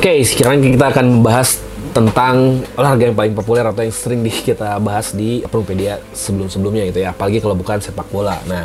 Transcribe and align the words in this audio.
Oke, 0.00 0.24
sekarang 0.24 0.64
kita 0.64 0.96
akan 0.96 1.20
membahas 1.20 1.60
tentang 1.92 2.64
olahraga 2.72 3.12
yang 3.12 3.12
paling 3.12 3.36
populer 3.36 3.60
atau 3.68 3.84
yang 3.84 3.92
sering 3.92 4.24
di, 4.24 4.32
kita 4.32 4.80
bahas 4.80 5.12
di 5.12 5.44
Propedia 5.44 6.00
sebelum-sebelumnya 6.16 6.88
gitu 6.88 7.04
ya, 7.04 7.12
apalagi 7.12 7.36
kalau 7.36 7.52
bukan 7.52 7.84
sepak 7.84 8.08
bola. 8.08 8.40
Nah, 8.48 8.64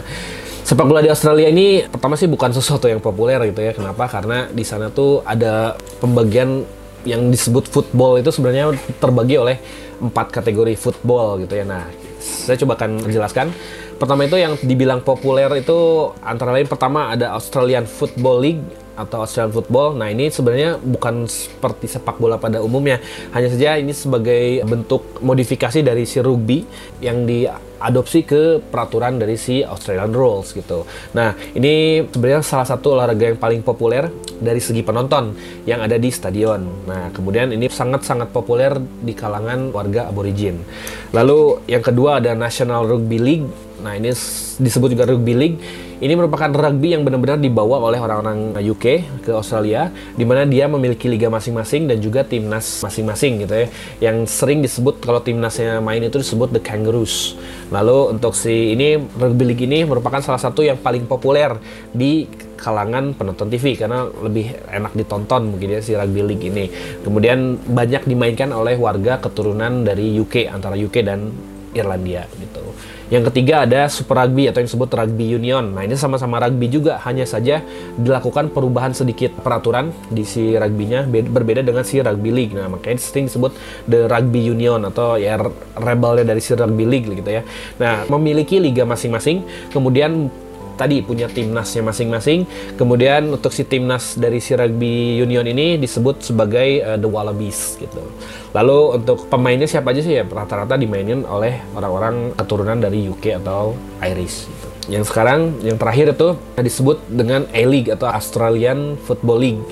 sepak 0.63 0.87
bola 0.87 1.03
di 1.03 1.11
Australia 1.11 1.51
ini 1.51 1.91
pertama 1.91 2.15
sih 2.15 2.31
bukan 2.31 2.55
sesuatu 2.55 2.87
yang 2.87 3.03
populer 3.03 3.51
gitu 3.51 3.67
ya. 3.67 3.75
Kenapa? 3.75 4.07
Karena 4.07 4.47
di 4.47 4.63
sana 4.63 4.87
tuh 4.87 5.27
ada 5.27 5.75
pembagian 5.99 6.63
yang 7.03 7.27
disebut 7.27 7.67
football 7.67 8.15
itu 8.15 8.31
sebenarnya 8.31 8.71
terbagi 9.03 9.35
oleh 9.35 9.59
empat 9.99 10.31
kategori 10.31 10.79
football 10.79 11.43
gitu 11.43 11.51
ya. 11.51 11.67
Nah, 11.67 11.91
saya 12.23 12.55
coba 12.63 12.79
akan 12.79 13.11
menjelaskan. 13.11 13.51
Pertama 13.99 14.23
itu 14.23 14.39
yang 14.39 14.55
dibilang 14.63 15.03
populer 15.03 15.51
itu 15.59 16.15
antara 16.23 16.55
lain 16.55 16.71
pertama 16.71 17.11
ada 17.11 17.35
Australian 17.35 17.83
Football 17.83 18.39
League 18.39 18.84
atau 18.95 19.27
Australian 19.27 19.53
Football. 19.53 19.99
Nah 19.99 20.09
ini 20.09 20.31
sebenarnya 20.31 20.79
bukan 20.79 21.27
seperti 21.27 21.91
sepak 21.91 22.17
bola 22.17 22.39
pada 22.39 22.63
umumnya, 22.63 23.03
hanya 23.35 23.51
saja 23.51 23.77
ini 23.77 23.91
sebagai 23.91 24.63
bentuk 24.65 25.19
modifikasi 25.21 25.83
dari 25.83 26.07
si 26.07 26.23
rugby 26.23 26.63
yang 27.03 27.27
diadopsi 27.75 28.23
ke 28.23 28.63
peraturan 28.63 29.19
dari 29.19 29.35
si 29.35 29.61
Australian 29.61 30.15
Rules 30.15 30.55
gitu. 30.55 30.87
Nah 31.11 31.35
ini 31.53 32.05
sebenarnya 32.07 32.41
salah 32.41 32.67
satu 32.67 32.95
olahraga 32.95 33.35
yang 33.35 33.39
paling 33.39 33.61
populer 33.61 34.07
dari 34.39 34.59
segi 34.63 34.81
penonton 34.83 35.35
yang 35.67 35.83
ada 35.83 35.99
di 35.99 36.09
stadion. 36.11 36.87
Nah 36.87 37.11
kemudian 37.11 37.51
ini 37.51 37.67
sangat-sangat 37.67 38.31
populer 38.31 38.75
di 38.79 39.11
kalangan 39.11 39.71
warga 39.75 40.07
aborigin. 40.07 40.63
Lalu 41.11 41.67
yang 41.67 41.83
kedua 41.83 42.23
ada 42.23 42.31
National 42.33 42.87
Rugby 42.87 43.19
League. 43.19 43.47
Nah 43.83 43.93
ini 43.93 44.15
disebut 44.57 44.95
juga 44.95 45.05
Rugby 45.05 45.33
League 45.35 45.59
ini 45.95 46.11
merupakan 46.11 46.51
rugby 46.51 46.91
yang 46.91 47.07
benar-benar 47.07 47.39
dibawa 47.39 47.79
oleh 47.79 47.95
orang-orang 48.03 48.51
UK 48.59 48.85
ke 49.23 49.31
Australia, 49.31 49.87
di 50.11 50.27
mana 50.27 50.43
dia 50.43 50.67
memiliki 50.67 51.07
liga 51.07 51.31
masing-masing 51.31 51.87
dan 51.87 52.03
juga 52.03 52.27
timnas 52.27 52.83
masing-masing 52.83 53.47
gitu 53.47 53.55
ya. 53.55 53.67
Yang 54.11 54.35
sering 54.35 54.59
disebut 54.59 54.99
kalau 54.99 55.23
timnasnya 55.23 55.79
main 55.79 56.03
itu 56.03 56.19
disebut 56.19 56.51
the 56.51 56.59
Kangaroos. 56.59 57.39
Lalu 57.73 58.17
untuk 58.17 58.37
si 58.37 58.77
ini 58.77 58.97
rugby 58.97 59.43
league 59.45 59.65
ini 59.65 59.81
merupakan 59.85 60.21
salah 60.21 60.37
satu 60.37 60.61
yang 60.61 60.77
paling 60.77 61.09
populer 61.09 61.57
di 61.89 62.29
kalangan 62.55 63.13
penonton 63.13 63.49
TV 63.51 63.77
karena 63.77 64.05
lebih 64.09 64.53
enak 64.69 64.93
ditonton 64.97 65.53
mungkin 65.53 65.77
ya 65.77 65.81
si 65.81 65.97
rugby 65.97 66.21
league 66.21 66.45
ini. 66.45 66.69
Kemudian 67.01 67.57
banyak 67.61 68.05
dimainkan 68.05 68.53
oleh 68.53 68.77
warga 68.77 69.17
keturunan 69.17 69.85
dari 69.85 70.13
UK 70.17 70.49
antara 70.49 70.77
UK 70.77 70.95
dan 71.05 71.29
Irlandia 71.75 72.29
gitu. 72.39 72.63
Yang 73.13 73.29
ketiga 73.29 73.69
ada 73.69 73.85
Super 73.85 74.25
Rugby 74.25 74.49
atau 74.49 74.65
yang 74.65 74.69
disebut 74.69 74.89
Rugby 74.89 75.37
Union. 75.37 75.77
Nah 75.77 75.85
ini 75.85 75.93
sama-sama 75.93 76.41
rugby 76.41 76.65
juga, 76.73 76.97
hanya 77.05 77.25
saja 77.29 77.61
dilakukan 78.01 78.49
perubahan 78.49 78.97
sedikit 78.97 79.29
peraturan 79.45 79.93
di 80.09 80.25
si 80.25 80.57
rugbynya 80.57 81.05
berbeda 81.05 81.61
dengan 81.61 81.85
si 81.85 82.01
Rugby 82.01 82.33
League. 82.33 82.53
Nah 82.57 82.65
makanya 82.65 82.97
sering 82.97 83.29
disebut 83.29 83.53
The 83.85 84.09
Rugby 84.09 84.41
Union 84.49 84.81
atau 84.89 85.21
ya 85.21 85.37
rebelnya 85.77 86.25
dari 86.25 86.41
si 86.41 86.57
Rugby 86.57 86.85
League 86.85 87.07
gitu 87.13 87.29
ya. 87.29 87.45
Nah 87.77 88.09
memiliki 88.09 88.57
liga 88.57 88.89
masing-masing, 88.89 89.45
kemudian 89.69 90.33
tadi 90.75 91.01
punya 91.01 91.25
timnasnya 91.31 91.81
masing-masing. 91.81 92.45
Kemudian 92.75 93.31
untuk 93.33 93.51
si 93.55 93.63
timnas 93.65 94.19
dari 94.19 94.37
si 94.43 94.53
rugby 94.53 95.17
union 95.19 95.47
ini 95.47 95.79
disebut 95.81 96.21
sebagai 96.21 96.83
uh, 96.83 96.99
the 96.99 97.09
Wallabies 97.09 97.79
gitu. 97.79 98.03
Lalu 98.55 99.01
untuk 99.01 99.27
pemainnya 99.27 99.67
siapa 99.67 99.91
aja 99.91 100.03
sih 100.03 100.19
ya? 100.19 100.23
Rata-rata 100.23 100.79
dimainin 100.79 101.27
oleh 101.27 101.59
orang-orang 101.75 102.35
keturunan 102.37 102.77
dari 102.79 103.07
UK 103.07 103.41
atau 103.41 103.75
Irish 104.03 104.47
gitu. 104.47 104.67
Yang 104.85 105.09
sekarang 105.09 105.65
yang 105.65 105.81
terakhir 105.81 106.13
itu 106.13 106.37
disebut 106.61 107.01
dengan 107.09 107.49
A-League 107.51 107.89
atau 107.89 108.05
Australian 108.05 109.01
Football 109.01 109.39
League. 109.41 109.65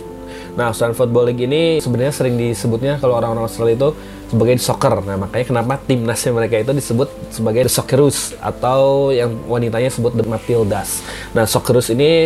Nah, 0.53 0.69
Australian 0.69 0.97
Football 0.97 1.33
League 1.33 1.41
ini 1.41 1.81
sebenarnya 1.81 2.13
sering 2.13 2.37
disebutnya 2.37 3.01
kalau 3.01 3.17
orang-orang 3.17 3.45
Australia 3.49 3.73
itu 3.77 3.89
sebagai 4.33 4.57
soccer. 4.57 5.05
Nah, 5.05 5.13
makanya 5.21 5.45
kenapa 5.45 5.77
timnasnya 5.85 6.33
mereka 6.33 6.57
itu 6.57 6.73
disebut 6.73 7.09
sebagai 7.29 7.69
the 7.69 7.73
Socceroos 7.73 8.33
atau 8.41 9.13
yang 9.13 9.29
wanitanya 9.45 9.93
disebut 9.93 10.17
the 10.17 10.25
Matildas. 10.25 11.05
Nah, 11.37 11.45
Socceroos 11.45 11.93
ini 11.93 12.25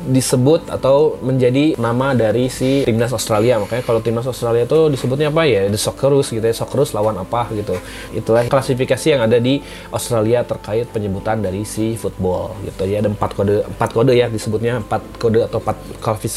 disebut 0.00 0.70
atau 0.70 1.18
menjadi 1.20 1.74
nama 1.74 2.14
dari 2.14 2.46
si 2.46 2.86
timnas 2.86 3.10
Australia. 3.10 3.58
Makanya 3.58 3.82
kalau 3.82 3.98
timnas 3.98 4.30
Australia 4.30 4.62
itu 4.62 4.86
disebutnya 4.94 5.34
apa 5.34 5.42
ya? 5.50 5.66
The 5.66 5.80
Socceroos 5.80 6.30
gitu 6.30 6.46
ya. 6.46 6.54
Socceroos 6.54 6.94
lawan 6.94 7.18
apa 7.18 7.50
gitu. 7.50 7.74
Itulah 8.14 8.46
klasifikasi 8.46 9.18
yang 9.18 9.26
ada 9.26 9.42
di 9.42 9.58
Australia 9.90 10.46
terkait 10.46 10.86
penyebutan 10.94 11.42
dari 11.42 11.66
si 11.66 11.98
football 11.98 12.54
gitu 12.62 12.86
ya. 12.86 13.02
Ada 13.02 13.10
empat 13.10 13.30
kode 13.34 13.66
empat 13.66 13.90
kode 13.90 14.12
ya 14.14 14.30
disebutnya 14.30 14.78
empat 14.78 15.02
kode 15.18 15.42
atau 15.50 15.58
empat 15.58 15.76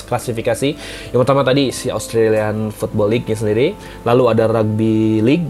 klasifikasi. 0.09 0.69
Yang 1.13 1.19
pertama 1.21 1.45
tadi 1.45 1.69
si 1.69 1.93
Australian 1.93 2.73
Football 2.73 3.13
League-nya 3.13 3.37
sendiri, 3.37 3.77
lalu 4.07 4.23
ada 4.31 4.49
rugby 4.49 5.02
League, 5.23 5.47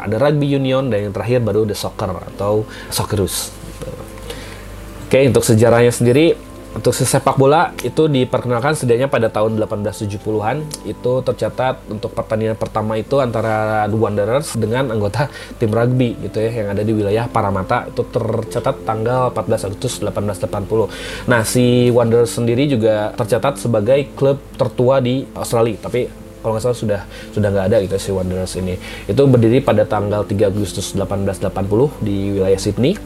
ada 0.00 0.16
Rugby 0.16 0.48
Union, 0.56 0.88
dan 0.88 1.08
yang 1.08 1.14
terakhir 1.14 1.44
baru 1.44 1.68
The 1.68 1.76
Soccer 1.76 2.10
atau 2.12 2.64
Socceroos. 2.88 3.52
Oke, 5.10 5.26
untuk 5.26 5.42
sejarahnya 5.42 5.90
sendiri, 5.90 6.38
untuk 6.70 6.94
sepak 6.94 7.34
bola 7.34 7.74
itu 7.82 8.06
diperkenalkan 8.06 8.78
setidaknya 8.78 9.10
pada 9.10 9.26
tahun 9.26 9.58
1870-an. 9.58 10.62
Itu 10.86 11.18
tercatat 11.26 11.90
untuk 11.90 12.14
pertandingan 12.14 12.54
pertama 12.54 12.94
itu 12.94 13.18
antara 13.18 13.90
The 13.90 13.98
Wanderers 13.98 14.54
dengan 14.54 14.94
anggota 14.94 15.26
tim 15.58 15.74
rugby 15.74 16.14
gitu 16.22 16.38
ya 16.38 16.62
yang 16.62 16.68
ada 16.70 16.86
di 16.86 16.94
wilayah 16.94 17.26
Paramata. 17.26 17.90
Itu 17.90 18.06
tercatat 18.06 18.86
tanggal 18.86 19.34
14 19.34 19.66
Agustus 19.66 19.98
1880. 19.98 21.26
Nah, 21.26 21.42
si 21.42 21.90
Wanderers 21.90 22.38
sendiri 22.38 22.70
juga 22.70 23.18
tercatat 23.18 23.58
sebagai 23.58 24.06
klub 24.14 24.38
tertua 24.54 25.02
di 25.02 25.26
Australia, 25.34 25.74
tapi 25.74 26.19
kalau 26.40 26.56
nggak 26.56 26.64
salah 26.64 26.78
sudah 26.78 27.00
sudah 27.30 27.48
nggak 27.52 27.66
ada 27.70 27.76
gitu 27.84 27.96
si 28.00 28.10
Wanderers 28.10 28.56
ini. 28.56 28.74
Itu 29.06 29.28
berdiri 29.28 29.60
pada 29.60 29.84
tanggal 29.84 30.24
3 30.24 30.50
Agustus 30.50 30.96
1880 30.96 32.04
di 32.04 32.36
wilayah 32.36 32.60
Sydney. 32.60 32.96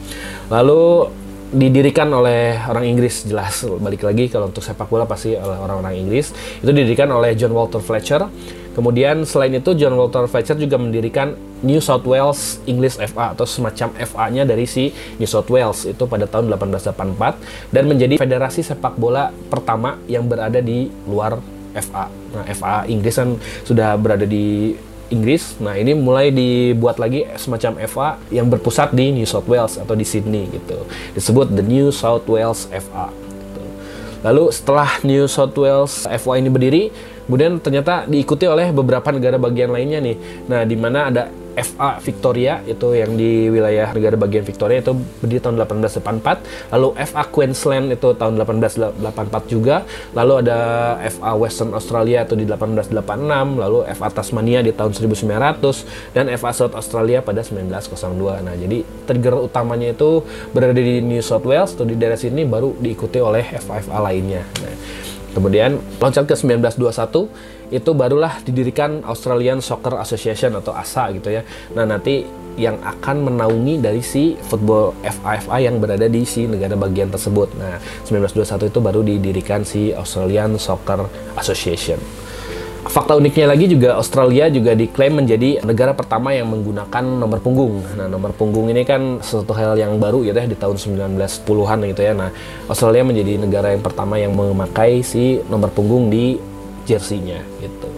Lalu 0.49 1.11
didirikan 1.55 2.09
oleh 2.09 2.57
orang 2.67 2.83
Inggris 2.83 3.23
jelas 3.23 3.63
balik 3.79 4.03
lagi 4.03 4.27
kalau 4.27 4.51
untuk 4.51 4.59
sepak 4.59 4.89
bola 4.91 5.07
pasti 5.07 5.37
oleh 5.37 5.55
orang-orang 5.55 5.95
Inggris 5.95 6.35
itu 6.59 6.71
didirikan 6.73 7.07
oleh 7.13 7.37
John 7.37 7.55
Walter 7.55 7.79
Fletcher 7.79 8.27
kemudian 8.75 9.23
selain 9.23 9.55
itu 9.55 9.71
John 9.77 9.95
Walter 9.95 10.27
Fletcher 10.27 10.59
juga 10.59 10.75
mendirikan 10.75 11.37
New 11.63 11.77
South 11.79 12.03
Wales 12.03 12.59
English 12.67 12.99
FA 12.99 13.31
atau 13.31 13.47
semacam 13.47 13.93
FA-nya 13.93 14.43
dari 14.43 14.67
si 14.67 14.91
New 15.15 15.29
South 15.29 15.47
Wales 15.47 15.87
itu 15.87 16.03
pada 16.09 16.27
tahun 16.27 16.51
1884 16.51 17.71
dan 17.71 17.83
menjadi 17.87 18.19
federasi 18.19 18.65
sepak 18.65 18.99
bola 18.99 19.31
pertama 19.47 20.01
yang 20.11 20.27
berada 20.27 20.59
di 20.59 20.91
luar 21.07 21.39
FA. 21.75 22.07
Nah, 22.31 22.43
FA 22.55 22.87
Inggris 22.87 23.15
kan 23.15 23.35
sudah 23.67 23.99
berada 23.99 24.23
di 24.23 24.75
Inggris. 25.13 25.59
Nah, 25.61 25.77
ini 25.77 25.93
mulai 25.93 26.33
dibuat 26.33 26.97
lagi 26.97 27.29
semacam 27.37 27.77
FA 27.85 28.09
yang 28.33 28.49
berpusat 28.49 28.95
di 28.95 29.13
New 29.13 29.27
South 29.27 29.45
Wales 29.45 29.77
atau 29.77 29.93
di 29.93 30.05
Sydney 30.07 30.49
gitu. 30.49 30.87
Disebut 31.13 31.53
the 31.53 31.61
New 31.61 31.93
South 31.93 32.25
Wales 32.25 32.65
FA. 32.73 33.13
Lalu 34.25 34.49
setelah 34.49 34.89
New 35.05 35.29
South 35.29 35.53
Wales 35.53 36.09
FA 36.09 36.33
ini 36.41 36.49
berdiri, 36.49 36.89
kemudian 37.29 37.61
ternyata 37.61 38.09
diikuti 38.09 38.49
oleh 38.49 38.73
beberapa 38.73 39.13
negara 39.13 39.37
bagian 39.37 39.69
lainnya 39.69 40.01
nih. 40.01 40.17
Nah, 40.49 40.65
di 40.65 40.73
mana 40.73 41.13
ada 41.13 41.23
FA 41.55 41.97
Victoria 42.03 42.59
itu 42.67 42.93
yang 42.93 43.15
di 43.15 43.47
wilayah 43.47 43.91
negara 43.95 44.19
bagian 44.19 44.43
Victoria 44.43 44.83
itu 44.83 44.93
berdiri 45.23 45.41
tahun 45.41 45.63
1884 45.63 46.71
lalu 46.75 46.87
FA 46.99 47.23
Queensland 47.31 47.85
itu 47.95 48.07
tahun 48.13 48.33
1884 48.43 49.51
juga. 49.51 49.87
Lalu 50.11 50.33
ada 50.45 50.59
FA 51.11 51.31
Western 51.39 51.71
Australia 51.73 52.27
itu 52.27 52.35
di 52.35 52.45
1886 52.45 52.91
lalu 53.55 53.79
FA 53.95 54.09
Tasmania 54.11 54.59
di 54.61 54.71
tahun 54.75 54.91
1900 54.93 56.15
dan 56.15 56.27
FA 56.35 56.51
South 56.51 56.75
Australia 56.75 57.23
pada 57.23 57.41
1902 57.41 58.45
nah 58.45 58.53
jadi 58.57 58.85
trigger 59.07 59.47
utamanya 59.47 59.93
itu 59.93 60.25
berada 60.51 60.75
di 60.75 60.99
New 60.99 61.21
South 61.21 61.45
Wales 61.45 61.73
atau 61.73 61.85
di 61.87 61.95
daerah 61.95 62.19
sini 62.19 62.43
baru 62.43 62.75
diikuti 62.77 63.21
oleh 63.21 63.45
FA-FA 63.61 63.97
lainnya. 64.01 64.43
Nah, 64.61 64.75
kemudian 65.37 65.77
loncat 65.99 66.25
ke 66.25 66.35
1921 66.35 67.54
itu 67.71 67.91
barulah 67.93 68.41
didirikan 68.43 69.01
Australian 69.05 69.61
Soccer 69.61 69.97
Association 70.01 70.57
atau 70.59 70.73
ASA 70.75 71.13
gitu 71.15 71.29
ya. 71.33 71.41
Nah 71.73 71.85
nanti 71.85 72.25
yang 72.55 72.79
akan 72.79 73.31
menaungi 73.31 73.83
dari 73.83 73.99
si 73.99 74.39
football 74.47 74.95
FA 75.03 75.57
yang 75.59 75.83
berada 75.83 76.07
di 76.07 76.23
si 76.23 76.47
negara 76.47 76.73
bagian 76.79 77.11
tersebut. 77.11 77.51
Nah 77.59 77.77
1921 78.07 78.71
itu 78.71 78.79
baru 78.79 79.01
didirikan 79.03 79.61
si 79.67 79.91
Australian 79.91 80.55
Soccer 80.55 81.03
Association. 81.35 82.25
Fakta 82.85 83.17
uniknya 83.17 83.49
lagi 83.49 83.65
juga 83.65 83.97
Australia 83.97 84.45
juga 84.45 84.77
diklaim 84.77 85.17
menjadi 85.17 85.57
negara 85.65 85.97
pertama 85.97 86.37
yang 86.37 86.53
menggunakan 86.53 87.01
nomor 87.01 87.41
punggung. 87.41 87.81
Nah, 87.97 88.05
nomor 88.05 88.29
punggung 88.37 88.69
ini 88.69 88.85
kan 88.85 89.17
sesuatu 89.25 89.57
hal 89.57 89.73
yang 89.73 89.97
baru 89.97 90.21
gitu 90.21 90.37
ya 90.37 90.45
di 90.45 90.53
tahun 90.53 90.77
1910-an 90.77 91.79
gitu 91.89 92.01
ya. 92.05 92.13
Nah, 92.13 92.29
Australia 92.69 93.01
menjadi 93.01 93.41
negara 93.41 93.73
yang 93.73 93.81
pertama 93.81 94.21
yang 94.21 94.37
memakai 94.37 95.01
si 95.01 95.41
nomor 95.49 95.73
punggung 95.73 96.13
di 96.13 96.37
jersey-nya 96.85 97.41
gitu. 97.59 97.89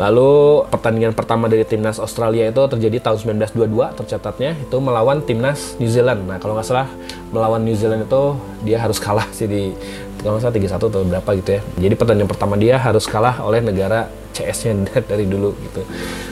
Lalu 0.00 0.64
pertandingan 0.72 1.12
pertama 1.12 1.44
dari 1.44 1.60
timnas 1.60 2.00
Australia 2.00 2.48
itu 2.48 2.62
terjadi 2.72 3.04
tahun 3.04 3.36
1922 3.44 4.00
tercatatnya 4.00 4.56
itu 4.56 4.76
melawan 4.80 5.20
timnas 5.20 5.76
New 5.76 5.92
Zealand. 5.92 6.24
Nah 6.24 6.40
kalau 6.40 6.56
nggak 6.56 6.64
salah 6.64 6.88
melawan 7.28 7.60
New 7.60 7.76
Zealand 7.76 8.08
itu 8.08 8.22
dia 8.64 8.80
harus 8.80 8.96
kalah 8.96 9.28
sih 9.28 9.44
di 9.44 9.76
kalau 10.20 10.36
nggak 10.36 10.44
salah 10.44 10.56
3-1 10.78 10.92
atau 10.92 11.00
berapa 11.04 11.30
gitu 11.40 11.50
ya. 11.56 11.60
Jadi 11.88 11.94
pertandingan 11.96 12.30
pertama 12.30 12.54
dia 12.60 12.76
harus 12.76 13.04
kalah 13.08 13.40
oleh 13.40 13.64
negara 13.64 14.12
CS-nya 14.36 14.86
dari 15.10 15.24
dulu 15.26 15.56
gitu. 15.64 15.82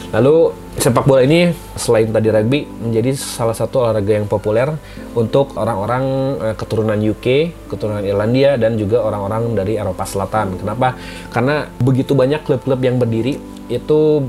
Lalu 0.08 0.36
sepak 0.80 1.04
bola 1.04 1.20
ini 1.20 1.52
selain 1.76 2.08
tadi 2.08 2.32
rugby 2.32 2.64
menjadi 2.64 3.12
salah 3.18 3.52
satu 3.52 3.84
olahraga 3.84 4.12
yang 4.16 4.24
populer 4.30 4.72
untuk 5.12 5.52
orang-orang 5.58 6.04
eh, 6.40 6.54
keturunan 6.56 6.96
UK, 6.96 7.26
keturunan 7.68 8.00
Irlandia 8.04 8.56
dan 8.56 8.78
juga 8.80 9.04
orang-orang 9.04 9.52
dari 9.52 9.76
Eropa 9.76 10.04
Selatan. 10.08 10.56
Kenapa? 10.56 10.96
Karena 11.28 11.68
begitu 11.82 12.16
banyak 12.16 12.46
klub-klub 12.46 12.80
yang 12.80 12.96
berdiri 12.96 13.36
itu 13.68 14.24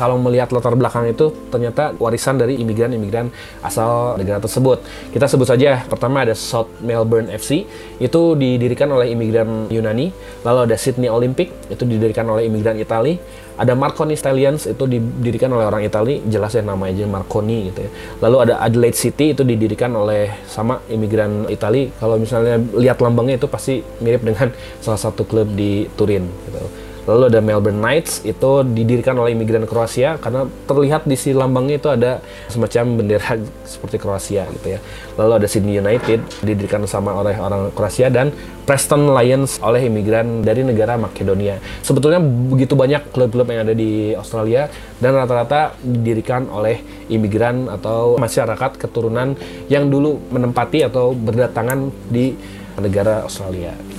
kalau 0.00 0.16
melihat 0.16 0.48
latar 0.48 0.72
belakang 0.72 1.12
itu 1.12 1.28
ternyata 1.52 1.92
warisan 2.00 2.40
dari 2.40 2.56
imigran-imigran 2.56 3.28
asal 3.60 4.16
negara 4.16 4.40
tersebut. 4.40 4.80
Kita 5.12 5.28
sebut 5.28 5.44
saja 5.44 5.84
pertama 5.84 6.24
ada 6.24 6.32
South 6.32 6.72
Melbourne 6.80 7.28
FC 7.28 7.68
itu 8.00 8.20
didirikan 8.32 8.88
oleh 8.96 9.12
imigran 9.12 9.68
Yunani, 9.68 10.08
lalu 10.40 10.72
ada 10.72 10.76
Sydney 10.80 11.12
Olympic 11.12 11.52
itu 11.68 11.84
didirikan 11.84 12.24
oleh 12.32 12.48
imigran 12.48 12.80
Italia, 12.80 13.20
ada 13.60 13.76
Marconi 13.76 14.16
Stallions 14.16 14.64
itu 14.64 14.88
didirikan 14.88 15.52
oleh 15.52 15.68
orang 15.68 15.84
Italia, 15.84 16.16
jelas 16.24 16.56
ya 16.56 16.64
namanya 16.64 16.96
aja 16.96 17.04
Marconi 17.04 17.68
gitu 17.68 17.84
ya. 17.84 17.90
Lalu 18.24 18.36
ada 18.48 18.54
Adelaide 18.64 18.96
City 18.96 19.36
itu 19.36 19.44
didirikan 19.44 19.92
oleh 19.92 20.32
sama 20.48 20.80
imigran 20.88 21.44
Italia. 21.52 21.92
Kalau 22.00 22.16
misalnya 22.16 22.56
lihat 22.56 23.04
lambangnya 23.04 23.36
itu 23.36 23.52
pasti 23.52 23.84
mirip 24.00 24.24
dengan 24.24 24.48
salah 24.80 24.96
satu 24.96 25.28
klub 25.28 25.52
di 25.52 25.84
Turin 25.92 26.24
gitu. 26.48 26.88
Lalu 27.08 27.32
ada 27.32 27.40
Melbourne 27.40 27.80
Knights 27.80 28.24
itu 28.28 28.50
didirikan 28.64 29.16
oleh 29.16 29.32
imigran 29.32 29.64
Kroasia 29.64 30.20
karena 30.20 30.44
terlihat 30.68 31.08
di 31.08 31.16
si 31.16 31.32
lambangnya 31.32 31.76
itu 31.80 31.88
ada 31.88 32.20
semacam 32.52 33.00
bendera 33.00 33.40
seperti 33.72 33.96
Kroasia 33.96 34.44
gitu 34.60 34.76
ya. 34.76 34.80
Lalu 35.16 35.32
ada 35.40 35.46
Sydney 35.48 35.80
United 35.80 36.20
didirikan 36.44 36.84
sama 36.84 37.16
oleh 37.16 37.36
orang 37.40 37.72
Kroasia 37.72 38.12
dan 38.12 38.32
Preston 38.68 39.10
Lions 39.10 39.58
oleh 39.64 39.90
imigran 39.90 40.46
dari 40.46 40.62
negara 40.62 40.94
Makedonia. 40.94 41.58
Sebetulnya 41.82 42.22
begitu 42.22 42.78
banyak 42.78 43.10
klub-klub 43.10 43.48
yang 43.50 43.66
ada 43.66 43.74
di 43.74 44.14
Australia 44.14 44.70
dan 45.02 45.16
rata-rata 45.16 45.74
didirikan 45.82 46.46
oleh 46.52 46.78
imigran 47.10 47.66
atau 47.66 48.14
masyarakat 48.20 48.78
keturunan 48.78 49.34
yang 49.66 49.90
dulu 49.90 50.22
menempati 50.30 50.86
atau 50.86 51.10
berdatangan 51.16 51.90
di 52.06 52.36
negara 52.78 53.26
Australia. 53.26 53.89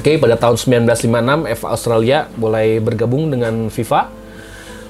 Oke, 0.00 0.16
pada 0.16 0.32
tahun 0.32 0.56
1956 0.56 1.60
FA 1.60 1.68
Australia 1.76 2.18
mulai 2.40 2.80
bergabung 2.80 3.28
dengan 3.28 3.68
FIFA. 3.68 4.08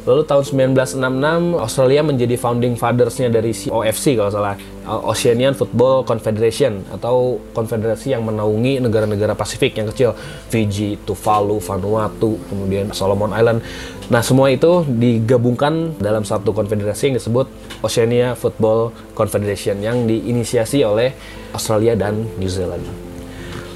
Lalu 0.06 0.22
tahun 0.22 0.70
1966 0.70 1.58
Australia 1.58 2.00
menjadi 2.06 2.38
founding 2.38 2.78
fathers-nya 2.78 3.26
dari 3.26 3.50
OFC 3.50 4.14
kalau 4.14 4.30
salah, 4.30 4.54
Oceanian 4.86 5.58
Football 5.58 6.06
Confederation 6.06 6.86
atau 6.94 7.42
konfederasi 7.50 8.14
yang 8.14 8.22
menaungi 8.22 8.78
negara-negara 8.78 9.34
Pasifik 9.34 9.82
yang 9.82 9.90
kecil, 9.90 10.14
Fiji, 10.46 10.94
Tuvalu, 11.02 11.58
Vanuatu, 11.58 12.38
kemudian 12.46 12.94
Solomon 12.94 13.34
Island. 13.34 13.66
Nah, 14.14 14.22
semua 14.22 14.54
itu 14.54 14.86
digabungkan 14.86 15.98
dalam 15.98 16.22
satu 16.22 16.54
konfederasi 16.54 17.10
yang 17.10 17.16
disebut 17.18 17.50
Oceania 17.82 18.38
Football 18.38 18.94
Confederation 19.18 19.82
yang 19.82 20.06
diinisiasi 20.06 20.86
oleh 20.86 21.18
Australia 21.50 21.98
dan 21.98 22.30
New 22.38 22.46
Zealand. 22.46 23.09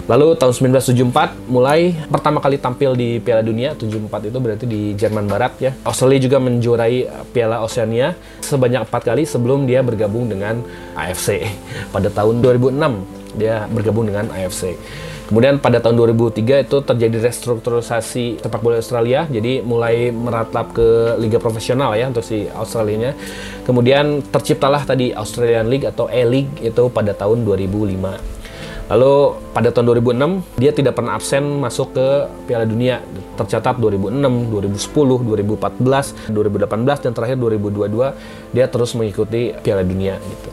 Lalu 0.05 0.37
tahun 0.37 0.53
1974 0.77 1.49
mulai 1.49 1.97
pertama 2.13 2.37
kali 2.37 2.61
tampil 2.61 2.93
di 2.93 3.17
Piala 3.25 3.41
Dunia 3.41 3.73
74 3.73 4.29
itu 4.29 4.37
berarti 4.37 4.65
di 4.69 4.93
Jerman 4.93 5.25
Barat 5.25 5.57
ya. 5.57 5.73
Australia 5.81 6.21
juga 6.21 6.37
menjuarai 6.45 7.09
Piala 7.33 7.65
Oceania 7.65 8.13
sebanyak 8.45 8.85
empat 8.85 9.01
kali 9.01 9.25
sebelum 9.25 9.65
dia 9.65 9.81
bergabung 9.81 10.29
dengan 10.29 10.61
AFC. 10.93 11.49
Pada 11.95 12.13
tahun 12.13 12.45
2006 12.45 13.41
dia 13.41 13.65
bergabung 13.73 14.05
dengan 14.05 14.29
AFC. 14.29 14.77
Kemudian 15.25 15.57
pada 15.57 15.81
tahun 15.81 15.97
2003 16.21 16.69
itu 16.69 16.77
terjadi 16.85 17.33
restrukturisasi 17.33 18.45
sepak 18.45 18.61
bola 18.61 18.77
Australia, 18.77 19.25
jadi 19.25 19.65
mulai 19.65 20.13
meratap 20.13 20.77
ke 20.77 21.17
liga 21.17 21.41
profesional 21.41 21.97
ya 21.97 22.13
untuk 22.13 22.21
si 22.21 22.45
Australianya. 22.53 23.17
Kemudian 23.65 24.21
terciptalah 24.29 24.85
tadi 24.85 25.17
Australian 25.17 25.73
League 25.73 25.89
atau 25.89 26.13
A-League 26.13 26.61
itu 26.61 26.93
pada 26.93 27.17
tahun 27.17 27.41
2005. 27.41 28.44
Lalu 28.85 29.41
pada 29.57 29.73
tahun 29.73 29.97
2006 29.97 30.61
dia 30.61 30.71
tidak 30.77 31.01
pernah 31.01 31.17
absen 31.17 31.41
masuk 31.57 31.97
ke 31.97 32.07
Piala 32.45 32.69
Dunia. 32.69 33.01
Tercatat 33.41 33.81
2006, 33.81 34.53
2010, 34.53 35.57
2014, 35.57 36.29
2018 36.29 37.05
dan 37.09 37.13
terakhir 37.17 37.37
2022 37.41 38.53
dia 38.53 38.67
terus 38.69 38.93
mengikuti 38.93 39.57
Piala 39.65 39.81
Dunia 39.81 40.21
gitu. 40.21 40.51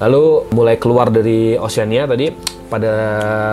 Lalu 0.00 0.48
mulai 0.56 0.80
keluar 0.80 1.12
dari 1.12 1.60
Oceania 1.60 2.08
tadi 2.08 2.32
pada 2.72 2.92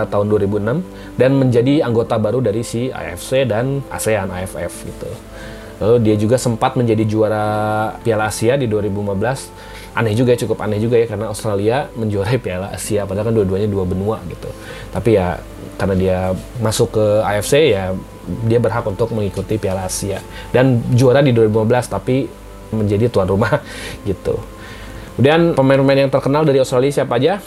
tahun 0.08 0.32
2006 0.32 1.20
dan 1.20 1.30
menjadi 1.36 1.84
anggota 1.84 2.16
baru 2.16 2.40
dari 2.40 2.64
si 2.64 2.88
AFC 2.88 3.44
dan 3.44 3.84
ASEAN 3.92 4.32
AFF 4.32 4.88
gitu. 4.88 5.10
Lalu 5.84 5.94
dia 6.08 6.16
juga 6.16 6.40
sempat 6.40 6.74
menjadi 6.80 7.04
juara 7.04 7.46
Piala 8.00 8.32
Asia 8.32 8.56
di 8.56 8.64
2015 8.64 9.77
aneh 9.98 10.14
juga 10.14 10.38
cukup 10.38 10.62
aneh 10.62 10.78
juga 10.78 10.94
ya 10.94 11.10
karena 11.10 11.26
Australia 11.26 11.90
menjuarai 11.98 12.38
Piala 12.44 12.70
Asia 12.70 13.02
padahal 13.02 13.30
kan 13.30 13.34
dua-duanya 13.34 13.66
dua 13.66 13.82
benua 13.82 14.22
gitu. 14.30 14.50
Tapi 14.94 15.18
ya 15.18 15.42
karena 15.78 15.94
dia 15.94 16.18
masuk 16.62 16.94
ke 16.94 17.06
AFC 17.26 17.74
ya 17.74 17.94
dia 18.46 18.58
berhak 18.62 18.86
untuk 18.86 19.10
mengikuti 19.10 19.58
Piala 19.58 19.90
Asia. 19.90 20.22
Dan 20.54 20.80
juara 20.94 21.18
di 21.18 21.34
2015 21.34 21.90
tapi 21.90 22.30
menjadi 22.70 23.10
tuan 23.10 23.26
rumah 23.26 23.58
gitu. 24.08 24.38
Kemudian 25.18 25.58
pemain-pemain 25.58 26.06
yang 26.06 26.12
terkenal 26.14 26.46
dari 26.46 26.62
Australia 26.62 27.02
siapa 27.02 27.18
aja? 27.18 27.42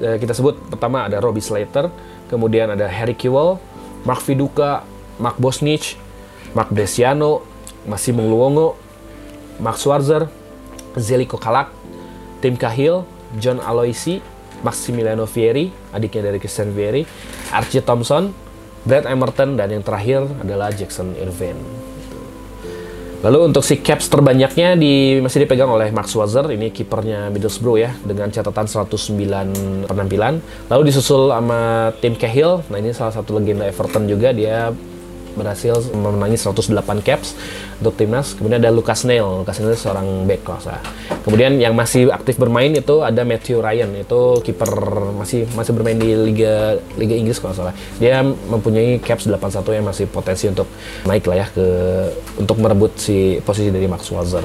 Eh, 0.00 0.16
kita 0.18 0.32
sebut 0.32 0.56
pertama 0.72 1.04
ada 1.04 1.20
Robbie 1.20 1.44
Slater 1.44 1.92
kemudian 2.32 2.72
ada 2.72 2.88
Harry 2.88 3.12
Kewell 3.12 3.60
Mark 4.08 4.24
Viduka 4.24 4.88
Mark 5.20 5.36
Bosnich 5.36 6.00
Mark 6.56 6.72
Bresciano 6.72 7.44
Massimo 7.84 8.24
Luongo 8.24 8.80
Mark 9.60 9.76
Schwarzer 9.76 10.32
Zeliko 10.96 11.36
Kalak 11.36 11.68
Tim 12.42 12.58
Cahill, 12.58 13.06
John 13.38 13.62
Aloisi, 13.62 14.18
Maximiliano 14.66 15.24
Vieri, 15.30 15.70
adiknya 15.94 16.28
dari 16.28 16.42
Christian 16.42 16.74
Vieri, 16.74 17.06
Archie 17.54 17.80
Thompson, 17.86 18.34
Brad 18.82 19.06
Emerton, 19.06 19.54
dan 19.54 19.70
yang 19.70 19.86
terakhir 19.86 20.26
adalah 20.42 20.74
Jackson 20.74 21.14
Irvine. 21.14 21.62
Lalu 23.22 23.54
untuk 23.54 23.62
si 23.62 23.78
caps 23.78 24.10
terbanyaknya 24.10 24.74
di 24.74 25.22
masih 25.22 25.46
dipegang 25.46 25.70
oleh 25.70 25.94
Max 25.94 26.10
Schwarzer, 26.10 26.50
ini 26.50 26.74
kipernya 26.74 27.30
Middlesbrough 27.30 27.78
ya, 27.78 27.94
dengan 28.02 28.26
catatan 28.34 28.66
109 28.66 29.86
penampilan. 29.86 30.42
Lalu 30.66 30.82
disusul 30.90 31.30
sama 31.30 31.94
Tim 32.02 32.18
Cahill, 32.18 32.66
nah 32.66 32.82
ini 32.82 32.90
salah 32.90 33.14
satu 33.14 33.38
legenda 33.38 33.62
Everton 33.70 34.10
juga, 34.10 34.34
dia 34.34 34.74
berhasil 35.34 35.82
memenangi 35.92 36.38
108 36.38 37.02
caps 37.02 37.34
untuk 37.82 37.98
timnas. 37.98 38.38
Kemudian 38.38 38.62
ada 38.62 38.70
Lucas 38.70 39.02
Neil, 39.02 39.42
Lucas 39.42 39.58
Neil 39.58 39.74
seorang 39.74 40.28
back 40.28 40.42
kalau 40.46 40.60
Kemudian 41.22 41.58
yang 41.58 41.74
masih 41.74 42.10
aktif 42.10 42.38
bermain 42.38 42.70
itu 42.70 43.02
ada 43.02 43.22
Matthew 43.22 43.62
Ryan, 43.62 43.94
itu 43.98 44.42
kiper 44.42 44.70
masih 45.18 45.46
masih 45.54 45.72
bermain 45.74 45.94
di 45.94 46.14
Liga 46.14 46.78
Liga 46.98 47.14
Inggris 47.14 47.38
kalau 47.38 47.54
salah. 47.54 47.74
Dia 48.02 48.22
mempunyai 48.22 48.98
caps 48.98 49.30
81 49.30 49.78
yang 49.78 49.86
masih 49.86 50.06
potensi 50.10 50.50
untuk 50.50 50.66
naik 51.06 51.26
lah 51.30 51.36
ya 51.42 51.46
ke 51.50 51.66
untuk 52.42 52.58
merebut 52.58 52.98
si 52.98 53.38
posisi 53.46 53.70
dari 53.70 53.86
Max 53.86 54.10
Schwarzer. 54.10 54.42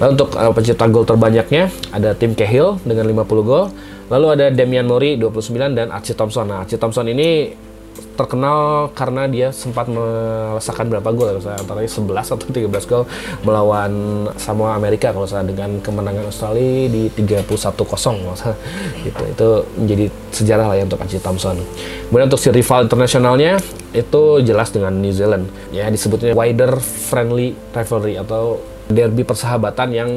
Lalu 0.00 0.10
untuk 0.16 0.32
uh, 0.32 0.52
pencipta 0.56 0.88
gol 0.88 1.04
terbanyaknya 1.04 1.68
ada 1.92 2.16
tim 2.16 2.32
Cahill 2.32 2.80
dengan 2.82 3.04
50 3.04 3.44
gol. 3.44 3.68
Lalu 4.10 4.26
ada 4.34 4.46
Damian 4.50 4.88
Mori 4.88 5.14
29 5.14 5.76
dan 5.76 5.94
Archie 5.94 6.18
Thompson. 6.18 6.50
Nah, 6.50 6.66
Archie 6.66 6.80
Thompson 6.80 7.06
ini 7.06 7.54
terkenal 8.20 8.92
karena 8.92 9.24
dia 9.24 9.48
sempat 9.48 9.88
merasakan 9.88 10.92
berapa 10.92 11.08
gol 11.16 11.40
saya 11.40 11.56
antara 11.56 11.80
11 11.80 12.04
atau 12.20 12.36
13 12.36 12.68
gol 12.84 13.08
melawan 13.48 13.92
Samoa 14.36 14.76
Amerika 14.76 15.08
kalau 15.16 15.24
saya 15.24 15.40
dengan 15.40 15.80
kemenangan 15.80 16.28
Australia 16.28 16.92
di 16.92 17.08
31-0 17.08 17.48
gitu. 19.08 19.22
Itu 19.24 19.48
menjadi 19.80 20.04
sejarah 20.36 20.66
lah 20.68 20.76
ya 20.76 20.84
untuk 20.84 21.00
Archie 21.00 21.22
Thompson. 21.22 21.56
Kemudian 22.12 22.28
untuk 22.28 22.42
si 22.42 22.52
rival 22.52 22.84
internasionalnya 22.84 23.56
itu 23.96 24.22
jelas 24.44 24.68
dengan 24.68 24.92
New 25.00 25.14
Zealand. 25.16 25.48
Ya 25.72 25.88
disebutnya 25.88 26.36
wider 26.36 26.76
friendly 26.82 27.56
rivalry 27.72 28.20
atau 28.20 28.60
derby 28.90 29.24
persahabatan 29.24 29.88
yang 29.96 30.10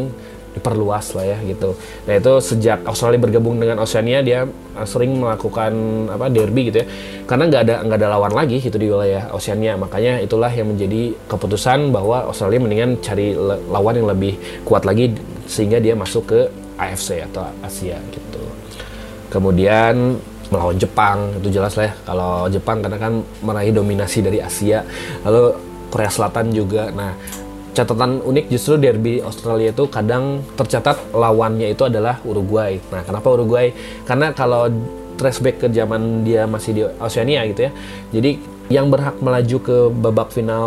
diperluas 0.53 1.17
lah 1.17 1.25
ya 1.33 1.38
gitu. 1.43 1.74
Nah 2.05 2.13
itu 2.13 2.33
sejak 2.39 2.86
Australia 2.86 3.19
bergabung 3.19 3.57
dengan 3.57 3.81
Oceania 3.81 4.22
dia 4.22 4.45
uh, 4.45 4.88
sering 4.88 5.17
melakukan 5.17 5.74
apa 6.13 6.29
derby 6.29 6.69
gitu 6.69 6.86
ya, 6.86 6.88
karena 7.25 7.43
nggak 7.50 7.62
ada 7.65 7.75
nggak 7.86 7.98
ada 7.98 8.10
lawan 8.13 8.33
lagi 8.38 8.62
gitu 8.62 8.77
di 8.77 8.88
wilayah 8.88 9.33
Oceania. 9.33 9.74
Makanya 9.75 10.22
itulah 10.22 10.53
yang 10.53 10.69
menjadi 10.69 11.17
keputusan 11.25 11.89
bahwa 11.89 12.29
Australia 12.29 12.62
mendingan 12.62 13.01
cari 13.01 13.33
lawan 13.69 13.98
yang 13.98 14.07
lebih 14.07 14.38
kuat 14.63 14.86
lagi 14.86 15.13
sehingga 15.50 15.81
dia 15.81 15.98
masuk 15.98 16.29
ke 16.29 16.39
AFC 16.77 17.25
atau 17.33 17.50
Asia 17.65 17.98
gitu. 18.13 18.41
Kemudian 19.33 20.22
melawan 20.53 20.77
Jepang 20.77 21.33
itu 21.41 21.50
jelas 21.50 21.74
lah 21.74 21.89
ya 21.89 21.93
kalau 22.05 22.45
Jepang 22.45 22.86
karena 22.86 23.01
kan 23.01 23.25
meraih 23.41 23.74
dominasi 23.74 24.22
dari 24.22 24.38
Asia 24.38 24.86
lalu 25.25 25.57
Korea 25.89 26.13
Selatan 26.13 26.53
juga 26.53 26.93
nah 26.93 27.17
catatan 27.74 28.22
unik 28.22 28.53
justru 28.53 28.77
derby 28.77 29.20
Australia 29.20 29.74
itu 29.74 29.89
kadang 29.89 30.46
tercatat 30.53 31.12
lawannya 31.12 31.74
itu 31.74 31.84
adalah 31.89 32.22
Uruguay. 32.22 32.77
Nah, 32.94 33.01
kenapa 33.01 33.27
Uruguay? 33.34 33.74
Karena 34.06 34.30
kalau 34.32 34.70
flashback 35.18 35.62
ke 35.62 35.68
zaman 35.74 36.22
dia 36.22 36.46
masih 36.46 36.72
di 36.74 36.82
Oceania 37.01 37.46
gitu 37.50 37.70
ya. 37.70 37.72
Jadi 38.13 38.32
yang 38.72 38.88
berhak 38.88 39.20
melaju 39.20 39.58
ke 39.60 39.77
babak 39.92 40.30
final 40.32 40.65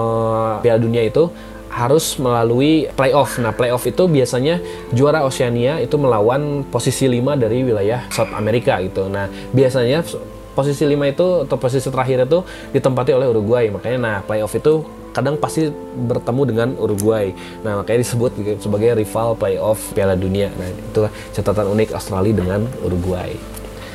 Piala 0.60 0.82
Dunia 0.82 1.06
itu 1.06 1.30
harus 1.76 2.16
melalui 2.16 2.88
playoff. 2.96 3.36
Nah, 3.36 3.52
playoff 3.52 3.84
itu 3.84 4.08
biasanya 4.08 4.58
juara 4.96 5.22
Oceania 5.28 5.76
itu 5.76 6.00
melawan 6.00 6.64
posisi 6.72 7.04
5 7.04 7.36
dari 7.36 7.60
wilayah 7.60 8.08
South 8.08 8.32
America 8.32 8.80
gitu. 8.80 9.12
Nah, 9.12 9.28
biasanya 9.52 10.00
posisi 10.56 10.88
5 10.88 10.96
itu 11.04 11.26
atau 11.44 11.56
posisi 11.60 11.84
terakhir 11.92 12.24
itu 12.24 12.40
ditempati 12.72 13.12
oleh 13.12 13.28
Uruguay. 13.28 13.68
Makanya 13.68 13.98
nah, 14.00 14.16
playoff 14.24 14.56
itu 14.56 14.88
kadang 15.16 15.40
pasti 15.40 15.72
bertemu 16.04 16.42
dengan 16.44 16.68
Uruguay. 16.76 17.32
Nah, 17.64 17.80
makanya 17.80 18.04
disebut 18.04 18.36
sebagai 18.60 18.92
rival 19.00 19.32
playoff 19.40 19.80
Piala 19.96 20.12
Dunia. 20.12 20.52
Nah, 20.52 20.68
itu 20.68 21.08
catatan 21.32 21.72
unik 21.72 21.96
Australia 21.96 22.36
dengan 22.36 22.68
Uruguay. 22.84 23.32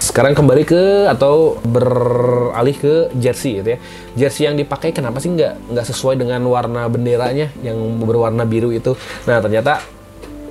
Sekarang 0.01 0.33
kembali 0.33 0.65
ke 0.65 1.05
atau 1.13 1.61
beralih 1.61 2.73
ke 2.73 2.93
jersey 3.21 3.61
gitu 3.61 3.77
ya. 3.77 3.79
Jersey 4.17 4.49
yang 4.49 4.57
dipakai 4.57 4.89
kenapa 4.89 5.21
sih 5.21 5.29
nggak 5.29 5.69
nggak 5.69 5.85
sesuai 5.93 6.17
dengan 6.17 6.41
warna 6.49 6.89
benderanya 6.89 7.53
yang 7.61 7.77
berwarna 8.01 8.41
biru 8.41 8.73
itu? 8.73 8.97
Nah 9.29 9.37
ternyata 9.37 10.00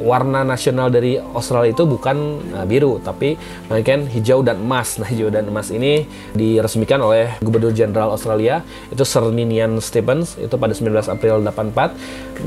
warna 0.00 0.42
nasional 0.42 0.88
dari 0.88 1.20
Australia 1.20 1.76
itu 1.76 1.84
bukan 1.84 2.40
uh, 2.56 2.64
biru, 2.64 2.98
tapi 3.04 3.36
melainkan 3.68 4.08
hijau 4.08 4.40
dan 4.40 4.58
emas. 4.58 4.96
Nah, 4.96 5.06
hijau 5.06 5.28
dan 5.28 5.46
emas 5.46 5.68
ini 5.68 6.08
diresmikan 6.32 6.98
oleh 7.04 7.36
Gubernur 7.44 7.70
Jenderal 7.70 8.10
Australia, 8.10 8.64
itu 8.88 9.04
Sir 9.04 9.28
Ninian 9.28 9.78
Stephens, 9.78 10.40
itu 10.40 10.56
pada 10.56 10.72
19 10.72 10.92
April 11.06 11.44
84 11.44 11.94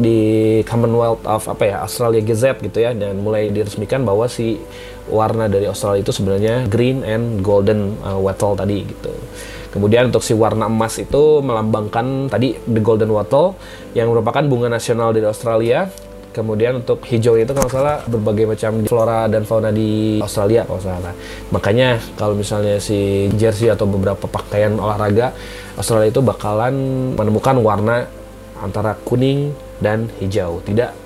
di 0.01 0.19
Commonwealth 0.65 1.23
of 1.29 1.45
apa 1.45 1.63
ya 1.63 1.75
Australia 1.85 2.19
Gazette 2.25 2.65
gitu 2.65 2.81
ya, 2.81 2.91
dan 2.97 3.21
mulai 3.21 3.53
diresmikan 3.53 4.01
bahwa 4.01 4.25
si 4.25 4.57
warna 5.07 5.51
dari 5.51 5.67
Australia 5.67 6.01
itu 6.01 6.15
sebenarnya 6.15 6.65
green 6.67 7.03
and 7.03 7.43
golden 7.43 7.95
uh, 8.01 8.17
wattle 8.17 8.57
tadi 8.57 8.87
gitu. 8.87 9.13
Kemudian 9.73 10.13
untuk 10.13 10.21
si 10.21 10.37
warna 10.37 10.69
emas 10.69 11.01
itu 11.01 11.41
melambangkan 11.41 12.29
tadi 12.29 12.53
the 12.69 12.77
golden 12.77 13.09
wattle 13.09 13.57
yang 13.97 14.05
merupakan 14.05 14.45
bunga 14.45 14.69
nasional 14.69 15.09
dari 15.09 15.25
Australia 15.25 15.89
Kemudian 16.33 16.81
untuk 16.81 17.05
hijau 17.05 17.37
itu 17.37 17.53
kalau 17.53 17.69
salah 17.69 18.01
berbagai 18.09 18.49
macam 18.49 18.81
flora 18.89 19.29
dan 19.29 19.45
fauna 19.45 19.69
di 19.69 20.17
Australia 20.17 20.65
kalau 20.65 20.81
salah. 20.81 21.13
Makanya 21.53 22.01
kalau 22.17 22.33
misalnya 22.33 22.81
si 22.81 23.29
jersey 23.37 23.69
atau 23.69 23.85
beberapa 23.85 24.25
pakaian 24.25 24.73
olahraga 24.81 25.29
Australia 25.77 26.09
itu 26.09 26.25
bakalan 26.25 26.73
menemukan 27.13 27.61
warna 27.61 28.09
antara 28.57 28.97
kuning 29.05 29.53
dan 29.77 30.09
hijau, 30.17 30.57
tidak 30.65 30.97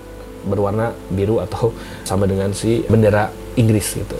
berwarna 0.47 0.95
biru 1.11 1.43
atau 1.43 1.75
sama 2.07 2.23
dengan 2.23 2.55
si 2.55 2.87
bendera 2.87 3.27
Inggris 3.59 3.99
gitu. 3.99 4.15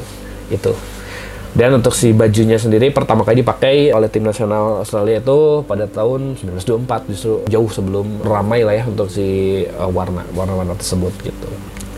Itu. 0.51 0.75
Dan 1.55 1.79
untuk 1.79 1.95
si 1.95 2.11
bajunya 2.11 2.59
sendiri 2.59 2.91
pertama 2.91 3.23
kali 3.23 3.41
dipakai 3.41 3.95
oleh 3.95 4.11
tim 4.11 4.27
nasional 4.27 4.83
Australia 4.83 5.23
itu 5.23 5.63
pada 5.63 5.87
tahun 5.87 6.35
1924 6.39 7.11
justru 7.13 7.33
jauh 7.47 7.69
sebelum 7.71 8.21
ramai 8.25 8.67
lah 8.67 8.75
ya 8.75 8.83
untuk 8.85 9.07
si 9.07 9.63
uh, 9.65 9.89
warna 9.89 10.27
warna-warna 10.35 10.75
tersebut 10.75 11.13
gitu. 11.23 11.49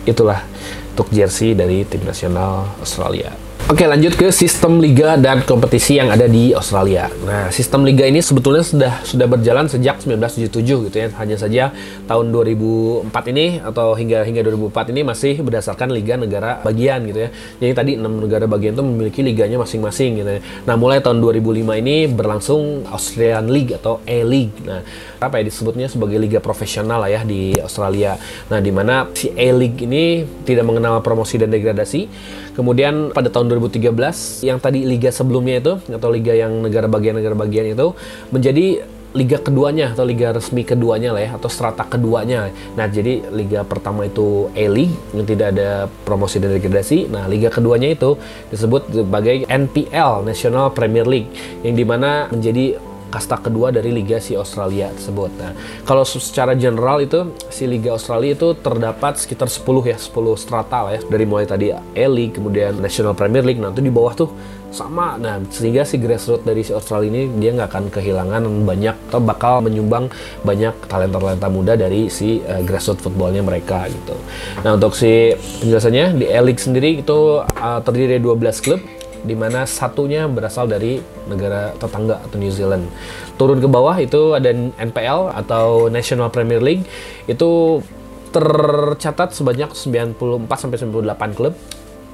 Itulah 0.05 0.45
untuk 0.93 1.09
jersey 1.15 1.57
dari 1.57 1.83
tim 1.87 2.03
nasional 2.05 2.69
Australia. 2.79 3.48
Oke 3.69 3.85
lanjut 3.85 4.17
ke 4.17 4.33
sistem 4.33 4.81
liga 4.81 5.13
dan 5.13 5.45
kompetisi 5.45 6.01
yang 6.01 6.09
ada 6.09 6.25
di 6.25 6.57
Australia. 6.57 7.05
Nah 7.21 7.53
sistem 7.53 7.85
liga 7.85 8.01
ini 8.01 8.17
sebetulnya 8.17 8.65
sudah 8.65 9.05
sudah 9.05 9.29
berjalan 9.29 9.69
sejak 9.69 10.01
1977 10.01 10.89
gitu 10.89 10.97
ya. 10.97 11.13
Hanya 11.21 11.37
saja 11.37 11.69
tahun 12.09 12.33
2004 12.33 13.13
ini 13.29 13.61
atau 13.61 13.93
hingga 13.93 14.25
hingga 14.25 14.41
2004 14.41 14.89
ini 14.89 15.05
masih 15.05 15.45
berdasarkan 15.45 15.93
liga 15.93 16.17
negara 16.17 16.57
bagian 16.65 17.13
gitu 17.13 17.19
ya. 17.21 17.29
Jadi 17.61 17.73
tadi 17.77 17.91
enam 17.93 18.17
negara 18.17 18.49
bagian 18.49 18.73
itu 18.73 18.81
memiliki 18.81 19.21
liganya 19.21 19.61
masing-masing 19.61 20.17
gitu 20.17 20.31
ya. 20.33 20.41
Nah 20.65 20.73
mulai 20.73 20.97
tahun 21.05 21.21
2005 21.21 21.69
ini 21.77 22.09
berlangsung 22.09 22.89
Australian 22.89 23.53
League 23.53 23.77
atau 23.77 24.01
A-League. 24.09 24.65
Nah 24.65 24.81
apa 25.19 25.39
ya 25.39 25.47
disebutnya 25.47 25.91
sebagai 25.91 26.17
liga 26.17 26.39
profesional 26.39 27.03
lah 27.03 27.11
ya 27.11 27.21
di 27.27 27.59
Australia. 27.59 28.15
Nah 28.47 28.59
di 28.63 28.71
mana 28.71 29.07
si 29.13 29.29
A-League 29.35 29.83
ini 29.83 30.23
tidak 30.47 30.65
mengenal 30.65 31.03
promosi 31.03 31.35
dan 31.35 31.51
degradasi. 31.51 32.07
Kemudian 32.55 33.11
pada 33.15 33.31
tahun 33.31 33.51
2013 33.55 34.47
yang 34.47 34.59
tadi 34.59 34.83
liga 34.83 35.11
sebelumnya 35.11 35.63
itu 35.63 35.73
atau 35.91 36.09
liga 36.11 36.35
yang 36.35 36.63
negara 36.63 36.87
bagian-negara 36.91 37.35
bagian 37.35 37.71
itu 37.71 37.95
menjadi 38.31 38.83
liga 39.09 39.41
keduanya 39.41 39.97
atau 39.97 40.05
liga 40.05 40.29
resmi 40.29 40.61
keduanya 40.61 41.09
lah 41.17 41.21
ya 41.25 41.31
atau 41.33 41.49
strata 41.49 41.81
keduanya. 41.89 42.53
Nah, 42.77 42.85
jadi 42.85 43.25
liga 43.33 43.65
pertama 43.65 44.05
itu 44.05 44.53
A-League 44.53 44.93
yang 45.17 45.25
tidak 45.25 45.57
ada 45.57 45.89
promosi 46.05 46.37
dan 46.37 46.53
degradasi. 46.53 47.09
Nah, 47.09 47.25
liga 47.25 47.49
keduanya 47.49 47.89
itu 47.89 48.21
disebut 48.53 48.93
sebagai 48.93 49.49
NPL 49.49 50.21
National 50.21 50.69
Premier 50.69 51.09
League 51.09 51.29
yang 51.65 51.73
di 51.73 51.85
mana 51.85 52.29
menjadi 52.29 52.77
kasta 53.09 53.41
kedua 53.41 53.73
dari 53.73 53.89
Liga 53.89 54.21
si 54.21 54.37
Australia 54.37 54.93
tersebut. 54.93 55.31
Nah, 55.41 55.51
kalau 55.83 56.05
secara 56.05 56.53
general 56.53 57.01
itu 57.01 57.33
si 57.49 57.65
Liga 57.65 57.97
Australia 57.97 58.37
itu 58.37 58.53
terdapat 58.57 59.17
sekitar 59.17 59.49
10 59.49 59.89
ya, 59.89 59.97
10 59.97 60.37
strata 60.37 60.87
lah 60.87 60.91
ya. 60.95 61.01
Dari 61.03 61.25
mulai 61.25 61.49
tadi 61.49 61.73
A-League, 61.73 62.37
kemudian 62.37 62.77
National 62.77 63.17
Premier 63.17 63.41
League, 63.43 63.59
nah 63.59 63.73
itu 63.73 63.81
di 63.81 63.91
bawah 63.91 64.13
tuh 64.13 64.29
sama. 64.69 65.17
Nah, 65.17 65.41
sehingga 65.49 65.81
si 65.81 65.97
grassroots 65.97 66.45
dari 66.45 66.61
si 66.61 66.71
Australia 66.71 67.09
ini 67.09 67.21
dia 67.41 67.57
nggak 67.57 67.69
akan 67.69 67.85
kehilangan 67.89 68.41
banyak 68.63 68.95
atau 69.09 69.19
bakal 69.21 69.65
menyumbang 69.65 70.07
banyak 70.45 70.73
talenta-talenta 70.85 71.49
muda 71.49 71.73
dari 71.73 72.07
si 72.07 72.41
uh, 72.45 72.61
grassroots 72.61 73.01
footballnya 73.01 73.41
mereka 73.41 73.89
gitu. 73.89 74.15
Nah, 74.61 74.77
untuk 74.77 74.93
si 74.93 75.33
penjelasannya 75.33 76.21
di 76.21 76.25
A-League 76.29 76.61
sendiri 76.61 77.01
itu 77.01 77.41
uh, 77.41 77.79
terdiri 77.81 78.17
dari 78.17 78.23
12 78.23 78.65
klub 78.65 78.81
di 79.23 79.35
mana 79.35 79.67
satunya 79.67 80.25
berasal 80.27 80.67
dari 80.71 80.99
negara 81.27 81.75
tetangga 81.75 82.23
atau 82.23 82.37
New 82.39 82.53
Zealand. 82.53 82.87
Turun 83.35 83.59
ke 83.59 83.67
bawah 83.67 83.95
itu 83.99 84.35
ada 84.35 84.51
NPL 84.79 85.35
atau 85.35 85.91
National 85.91 86.31
Premier 86.31 86.63
League 86.63 86.87
itu 87.27 87.81
tercatat 88.29 89.33
sebanyak 89.33 89.73
94 89.73 90.45
sampai 90.53 90.77
98 90.77 91.37
klub 91.37 91.53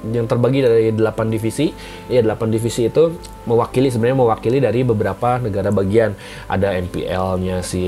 yang 0.04 0.28
terbagi 0.28 0.60
dari 0.62 0.92
8 0.92 1.32
divisi. 1.32 1.72
Ya 2.06 2.22
8 2.22 2.52
divisi 2.52 2.86
itu 2.86 3.16
mewakili 3.48 3.88
sebenarnya 3.90 4.18
mewakili 4.18 4.58
dari 4.60 4.84
beberapa 4.86 5.40
negara 5.40 5.72
bagian. 5.72 6.14
Ada 6.46 6.76
NPL-nya 6.78 7.64
si 7.64 7.84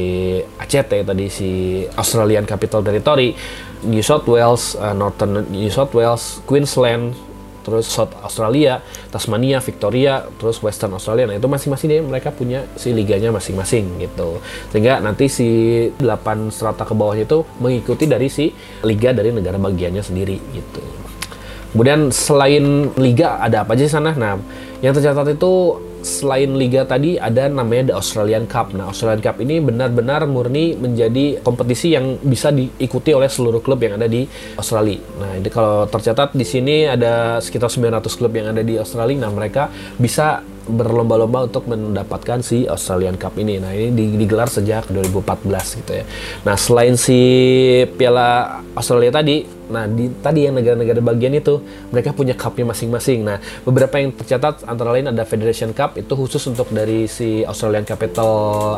ACT 0.58 1.04
tadi 1.04 1.26
si 1.28 1.82
Australian 1.94 2.48
Capital 2.48 2.82
Territory, 2.82 3.36
New 3.86 4.02
South 4.02 4.26
Wales, 4.26 4.74
uh, 4.78 4.96
Northern 4.96 5.46
New 5.52 5.70
South 5.70 5.92
Wales, 5.94 6.42
Queensland, 6.48 7.14
terus 7.68 7.86
South 7.88 8.12
Australia, 8.24 8.80
Tasmania, 9.12 9.60
Victoria, 9.60 10.24
terus 10.40 10.58
Western 10.64 10.96
Australia. 10.96 11.28
Nah, 11.28 11.36
itu 11.36 11.48
masing-masing 11.48 12.08
mereka 12.08 12.32
punya 12.32 12.64
si 12.74 12.90
liganya 12.92 13.30
masing-masing 13.30 14.00
gitu. 14.02 14.40
Sehingga 14.72 14.98
nanti 14.98 15.28
si 15.28 15.48
8 16.00 16.50
strata 16.52 16.82
ke 16.84 16.92
bawahnya 16.96 17.24
itu 17.28 17.44
mengikuti 17.60 18.04
dari 18.08 18.28
si 18.32 18.50
liga 18.84 19.14
dari 19.14 19.30
negara 19.30 19.56
bagiannya 19.60 20.02
sendiri 20.02 20.36
gitu. 20.52 20.82
Kemudian 21.68 22.08
selain 22.08 22.90
liga 22.96 23.38
ada 23.38 23.62
apa 23.62 23.76
aja 23.76 23.84
di 23.84 23.92
sana? 23.92 24.16
Nah, 24.16 24.40
yang 24.80 24.96
tercatat 24.96 25.36
itu 25.36 25.52
selain 26.02 26.54
liga 26.54 26.86
tadi 26.86 27.18
ada 27.18 27.50
namanya 27.50 27.92
The 27.92 27.94
Australian 27.98 28.44
Cup. 28.46 28.74
Nah, 28.74 28.90
Australian 28.90 29.22
Cup 29.22 29.38
ini 29.42 29.58
benar-benar 29.58 30.24
murni 30.30 30.78
menjadi 30.78 31.42
kompetisi 31.42 31.94
yang 31.94 32.18
bisa 32.22 32.54
diikuti 32.54 33.10
oleh 33.14 33.26
seluruh 33.26 33.62
klub 33.62 33.82
yang 33.82 33.98
ada 33.98 34.06
di 34.06 34.24
Australia. 34.56 34.98
Nah, 35.18 35.38
ini 35.38 35.48
kalau 35.50 35.86
tercatat 35.90 36.34
di 36.34 36.46
sini 36.46 36.86
ada 36.86 37.42
sekitar 37.42 37.70
900 37.70 38.18
klub 38.18 38.32
yang 38.34 38.50
ada 38.54 38.62
di 38.62 38.78
Australia. 38.78 39.26
Nah, 39.26 39.32
mereka 39.34 39.70
bisa 39.98 40.42
berlomba-lomba 40.68 41.48
untuk 41.48 41.64
mendapatkan 41.64 42.44
si 42.44 42.68
Australian 42.68 43.16
Cup 43.16 43.34
ini. 43.40 43.56
Nah, 43.56 43.72
ini 43.72 43.90
digelar 44.20 44.52
sejak 44.52 44.92
2014 44.92 45.80
gitu 45.80 45.92
ya. 45.96 46.04
Nah, 46.44 46.56
selain 46.60 46.94
si 47.00 47.18
Piala 47.96 48.60
Australia 48.76 49.08
tadi, 49.10 49.57
Nah, 49.68 49.84
di 49.84 50.08
tadi 50.24 50.48
yang 50.48 50.56
negara-negara 50.56 51.00
bagian 51.04 51.36
itu 51.36 51.60
mereka 51.92 52.16
punya 52.16 52.32
cupnya 52.32 52.72
masing-masing. 52.72 53.24
Nah, 53.24 53.36
beberapa 53.62 54.00
yang 54.00 54.16
tercatat 54.16 54.64
antara 54.64 54.96
lain 54.96 55.12
ada 55.12 55.22
Federation 55.28 55.76
Cup 55.76 56.00
itu 56.00 56.12
khusus 56.16 56.40
untuk 56.48 56.72
dari 56.72 57.04
si 57.04 57.44
Australian 57.44 57.84
Capital 57.84 58.30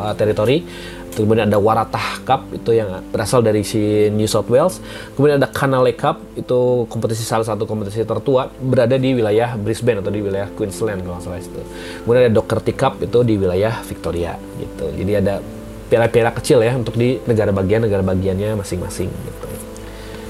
uh, 0.03 0.13
Territory. 0.15 0.63
Kemudian 1.11 1.51
ada 1.51 1.59
Waratah 1.59 2.23
Cup 2.23 2.55
itu 2.55 2.71
yang 2.71 3.03
berasal 3.11 3.43
dari 3.43 3.67
si 3.67 4.07
New 4.15 4.27
South 4.31 4.47
Wales. 4.47 4.79
Kemudian 5.15 5.43
ada 5.43 5.51
Canale 5.51 5.91
Cup 5.91 6.23
itu 6.39 6.87
kompetisi 6.87 7.27
salah 7.27 7.43
satu 7.43 7.67
kompetisi 7.67 8.07
tertua 8.07 8.47
berada 8.47 8.95
di 8.95 9.11
wilayah 9.11 9.59
Brisbane 9.59 9.99
atau 9.99 10.07
di 10.07 10.23
wilayah 10.23 10.47
Queensland 10.55 11.03
kalau 11.03 11.19
salah 11.19 11.43
itu. 11.43 11.59
Kemudian 12.07 12.31
ada 12.31 12.33
Doherty 12.39 12.73
Cup 12.75 13.03
itu 13.03 13.19
di 13.27 13.35
wilayah 13.35 13.83
Victoria 13.83 14.39
gitu. 14.55 14.87
Jadi 14.87 15.11
ada 15.19 15.43
piala-piala 15.91 16.31
kecil 16.31 16.63
ya 16.63 16.71
untuk 16.79 16.95
di 16.95 17.19
negara 17.27 17.51
bagian 17.51 17.83
negara 17.83 17.99
bagiannya 17.99 18.55
masing-masing 18.55 19.11
gitu. 19.11 19.60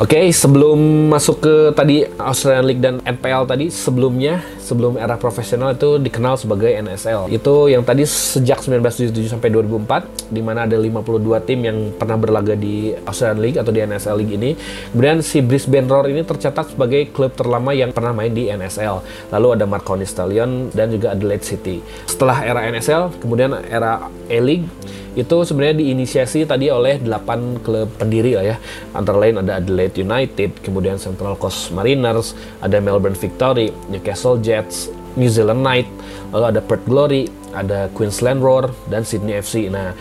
Oke, 0.02 0.18
okay, 0.18 0.34
sebelum 0.34 1.14
masuk 1.14 1.46
ke 1.46 1.56
tadi 1.78 2.02
Australian 2.18 2.66
League 2.66 2.82
dan 2.82 2.98
NPL 3.06 3.46
tadi, 3.46 3.70
sebelumnya, 3.70 4.42
sebelum 4.58 4.98
era 4.98 5.14
profesional 5.14 5.78
itu 5.78 6.02
dikenal 6.02 6.42
sebagai 6.42 6.74
NSL. 6.74 7.30
Itu 7.30 7.70
yang 7.70 7.86
tadi 7.86 8.02
sejak 8.10 8.66
1977 8.66 9.30
sampai 9.30 9.54
2004, 9.54 10.34
di 10.34 10.42
mana 10.42 10.66
ada 10.66 10.74
52 10.74 11.46
tim 11.46 11.62
yang 11.62 11.78
pernah 11.94 12.18
berlaga 12.18 12.58
di 12.58 12.98
Australian 13.06 13.46
League 13.46 13.62
atau 13.62 13.70
di 13.70 13.78
NSL 13.86 14.18
League 14.18 14.34
ini. 14.42 14.58
Kemudian 14.90 15.22
si 15.22 15.38
Brisbane 15.46 15.86
Roar 15.86 16.10
ini 16.10 16.26
tercatat 16.26 16.74
sebagai 16.74 17.14
klub 17.14 17.38
terlama 17.38 17.70
yang 17.70 17.94
pernah 17.94 18.10
main 18.10 18.34
di 18.34 18.50
NSL. 18.50 19.30
Lalu 19.30 19.48
ada 19.54 19.70
Marconi 19.70 20.10
Stallion 20.10 20.74
dan 20.74 20.90
juga 20.90 21.14
Adelaide 21.14 21.46
City. 21.46 21.78
Setelah 22.10 22.42
era 22.42 22.66
NSL, 22.74 23.22
kemudian 23.22 23.54
era 23.70 24.10
A-League, 24.34 24.66
itu 25.12 25.38
sebenarnya 25.44 25.84
diinisiasi 25.84 26.48
tadi 26.48 26.72
oleh 26.72 27.00
8 27.04 27.60
klub 27.60 27.90
pendiri 28.00 28.40
lah 28.40 28.56
ya. 28.56 28.58
Antara 28.96 29.20
lain 29.20 29.44
ada 29.44 29.60
Adelaide 29.60 30.00
United, 30.00 30.64
kemudian 30.64 30.96
Central 30.96 31.36
Coast 31.36 31.76
Mariners, 31.76 32.32
ada 32.64 32.80
Melbourne 32.80 33.18
Victory, 33.18 33.76
Newcastle 33.92 34.40
Jets, 34.40 34.88
New 35.20 35.28
Zealand 35.28 35.60
Knight, 35.60 35.88
lalu 36.32 36.46
ada 36.56 36.62
Perth 36.64 36.88
Glory, 36.88 37.28
ada 37.52 37.92
Queensland 37.92 38.40
Roar, 38.40 38.72
dan 38.88 39.04
Sydney 39.04 39.36
FC. 39.44 39.68
Nah, 39.68 39.92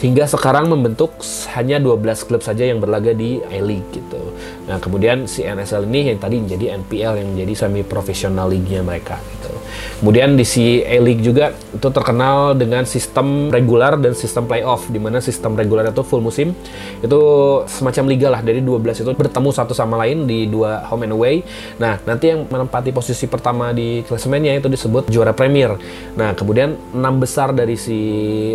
hingga 0.00 0.24
sekarang 0.24 0.72
membentuk 0.72 1.20
hanya 1.52 1.76
12 1.76 2.26
klub 2.26 2.40
saja 2.40 2.64
yang 2.64 2.80
berlaga 2.80 3.12
di 3.12 3.40
A-League 3.52 3.92
gitu. 3.92 4.32
Nah, 4.64 4.80
kemudian 4.80 5.28
si 5.28 5.44
NSL 5.44 5.84
ini 5.84 6.16
yang 6.16 6.18
tadi 6.18 6.40
menjadi 6.40 6.80
NPL 6.80 7.20
yang 7.20 7.28
menjadi 7.36 7.52
semi 7.66 7.84
profesional 7.84 8.48
league-nya 8.48 8.80
mereka 8.80 9.20
gitu. 9.20 9.52
Kemudian 10.00 10.34
di 10.34 10.48
si 10.48 10.80
A-League 10.80 11.20
juga 11.20 11.52
itu 11.52 11.88
terkenal 11.92 12.56
dengan 12.56 12.88
sistem 12.88 13.52
regular 13.52 14.00
dan 14.00 14.16
sistem 14.16 14.48
playoff 14.48 14.88
di 14.88 14.96
mana 14.96 15.20
sistem 15.20 15.52
regular 15.52 15.92
itu 15.92 16.00
full 16.00 16.24
musim. 16.24 16.56
Itu 17.04 17.20
semacam 17.68 18.04
liga 18.08 18.28
lah 18.32 18.40
dari 18.40 18.64
12 18.64 19.04
itu 19.04 19.10
bertemu 19.12 19.50
satu 19.52 19.76
sama 19.76 20.00
lain 20.00 20.24
di 20.24 20.48
dua 20.48 20.88
home 20.88 21.04
and 21.04 21.12
away. 21.12 21.44
Nah, 21.76 22.00
nanti 22.08 22.32
yang 22.32 22.48
menempati 22.48 22.90
posisi 22.96 23.28
pertama 23.28 23.76
di 23.76 24.00
klasemennya 24.08 24.56
itu 24.56 24.72
disebut 24.72 25.12
juara 25.12 25.36
Premier. 25.36 25.76
Nah, 26.16 26.32
kemudian 26.32 26.80
enam 26.96 27.20
besar 27.20 27.52
dari 27.52 27.76
si 27.76 27.98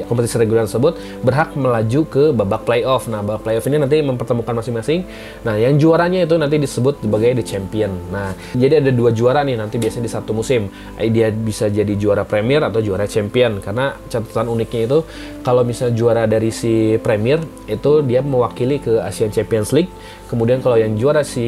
kompetisi 0.09 0.41
regular 0.41 0.65
tersebut 0.65 1.21
berhak 1.35 1.51
melaju 1.59 2.01
ke 2.07 2.23
babak 2.31 2.63
playoff. 2.63 3.11
Nah, 3.11 3.19
babak 3.19 3.43
playoff 3.43 3.67
ini 3.67 3.83
nanti 3.83 3.99
mempertemukan 3.99 4.63
masing-masing. 4.63 5.03
Nah, 5.43 5.59
yang 5.59 5.75
juara 5.75 6.05
juaranya 6.05 6.29
itu 6.29 6.35
nanti 6.37 6.61
disebut 6.61 7.01
sebagai 7.01 7.41
the 7.41 7.45
champion. 7.47 7.89
Nah, 8.13 8.37
jadi 8.53 8.77
ada 8.77 8.93
dua 8.93 9.09
juara 9.09 9.41
nih 9.41 9.57
nanti 9.57 9.81
biasanya 9.81 10.05
di 10.05 10.13
satu 10.13 10.37
musim. 10.37 10.69
Dia 11.01 11.33
bisa 11.33 11.65
jadi 11.65 11.89
juara 11.97 12.21
Premier 12.21 12.61
atau 12.61 12.77
juara 12.77 13.09
champion 13.09 13.57
karena 13.57 13.97
catatan 14.05 14.53
uniknya 14.53 14.85
itu 14.85 14.99
kalau 15.41 15.65
misalnya 15.65 15.97
juara 15.97 16.23
dari 16.29 16.53
si 16.53 17.01
Premier 17.01 17.41
itu 17.65 18.05
dia 18.05 18.21
mewakili 18.21 18.77
ke 18.77 19.01
Asian 19.01 19.33
Champions 19.33 19.73
League. 19.73 19.89
Kemudian 20.29 20.61
kalau 20.61 20.77
yang 20.77 20.93
juara 20.93 21.25
si 21.25 21.47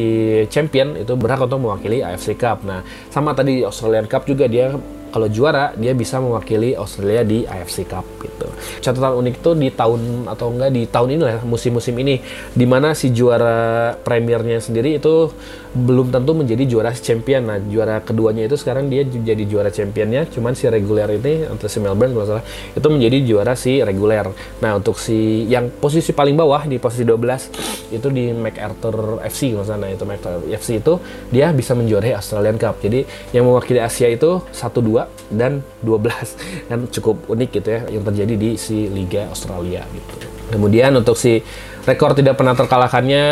champion 0.50 0.98
itu 0.98 1.14
berhak 1.14 1.46
untuk 1.46 1.62
mewakili 1.62 2.02
AFC 2.02 2.34
Cup. 2.34 2.66
Nah, 2.66 2.82
sama 3.14 3.38
tadi 3.38 3.62
Australian 3.62 4.10
Cup 4.10 4.26
juga 4.26 4.50
dia 4.50 4.74
kalau 5.18 5.34
juara 5.34 5.74
dia 5.74 5.98
bisa 5.98 6.22
mewakili 6.22 6.78
Australia 6.78 7.26
di 7.26 7.42
AFC 7.42 7.90
Cup 7.90 8.06
gitu. 8.22 8.54
Catatan 8.86 9.18
unik 9.18 9.42
itu 9.42 9.52
di 9.58 9.74
tahun 9.74 10.30
atau 10.30 10.54
enggak 10.54 10.70
di 10.70 10.86
tahun 10.86 11.18
ini 11.18 11.22
lah 11.26 11.42
musim-musim 11.42 11.98
ini 11.98 12.22
di 12.54 12.66
mana 12.70 12.94
si 12.94 13.10
juara 13.10 13.98
premiernya 13.98 14.62
sendiri 14.62 15.02
itu 15.02 15.34
belum 15.78 16.10
tentu 16.10 16.34
menjadi 16.34 16.66
juara 16.66 16.90
champion. 16.92 17.46
Nah, 17.46 17.62
juara 17.62 18.02
keduanya 18.02 18.50
itu 18.50 18.58
sekarang 18.58 18.90
dia 18.90 19.06
jadi 19.06 19.44
juara 19.46 19.70
championnya, 19.70 20.26
cuman 20.26 20.58
si 20.58 20.66
reguler 20.66 21.06
ini 21.22 21.46
untuk 21.46 21.70
si 21.70 21.78
Melbourne 21.78 22.18
kalau 22.18 22.26
salah 22.26 22.46
itu 22.74 22.88
menjadi 22.90 23.18
juara 23.24 23.54
si 23.54 23.80
reguler. 23.86 24.26
Nah, 24.60 24.82
untuk 24.82 24.98
si 24.98 25.46
yang 25.46 25.70
posisi 25.70 26.12
paling 26.12 26.34
bawah 26.34 26.66
di 26.66 26.82
posisi 26.82 27.06
12 27.06 27.94
itu 27.94 28.08
di 28.10 28.34
MacArthur 28.34 29.22
FC 29.22 29.54
kalau 29.54 29.66
salah. 29.66 29.86
Nah, 29.86 29.90
itu 29.94 30.04
MacArthur 30.04 30.50
FC 30.50 30.70
itu 30.82 30.94
dia 31.30 31.54
bisa 31.54 31.78
menjuarai 31.78 32.18
Australian 32.18 32.58
Cup. 32.58 32.82
Jadi 32.82 33.06
yang 33.32 33.46
mewakili 33.46 33.78
Asia 33.78 34.10
itu 34.10 34.42
1 34.42 34.82
2 34.82 35.38
dan 35.38 35.62
12 35.86 36.72
kan 36.72 36.80
cukup 36.90 37.30
unik 37.30 37.50
gitu 37.62 37.70
ya 37.70 37.82
yang 37.92 38.04
terjadi 38.08 38.34
di 38.34 38.50
si 38.58 38.90
Liga 38.90 39.30
Australia 39.30 39.86
gitu. 39.94 40.14
Kemudian 40.48 40.96
untuk 40.96 41.20
si 41.20 41.44
rekor 41.88 42.12
tidak 42.12 42.36
pernah 42.36 42.52
terkalahkannya 42.52 43.26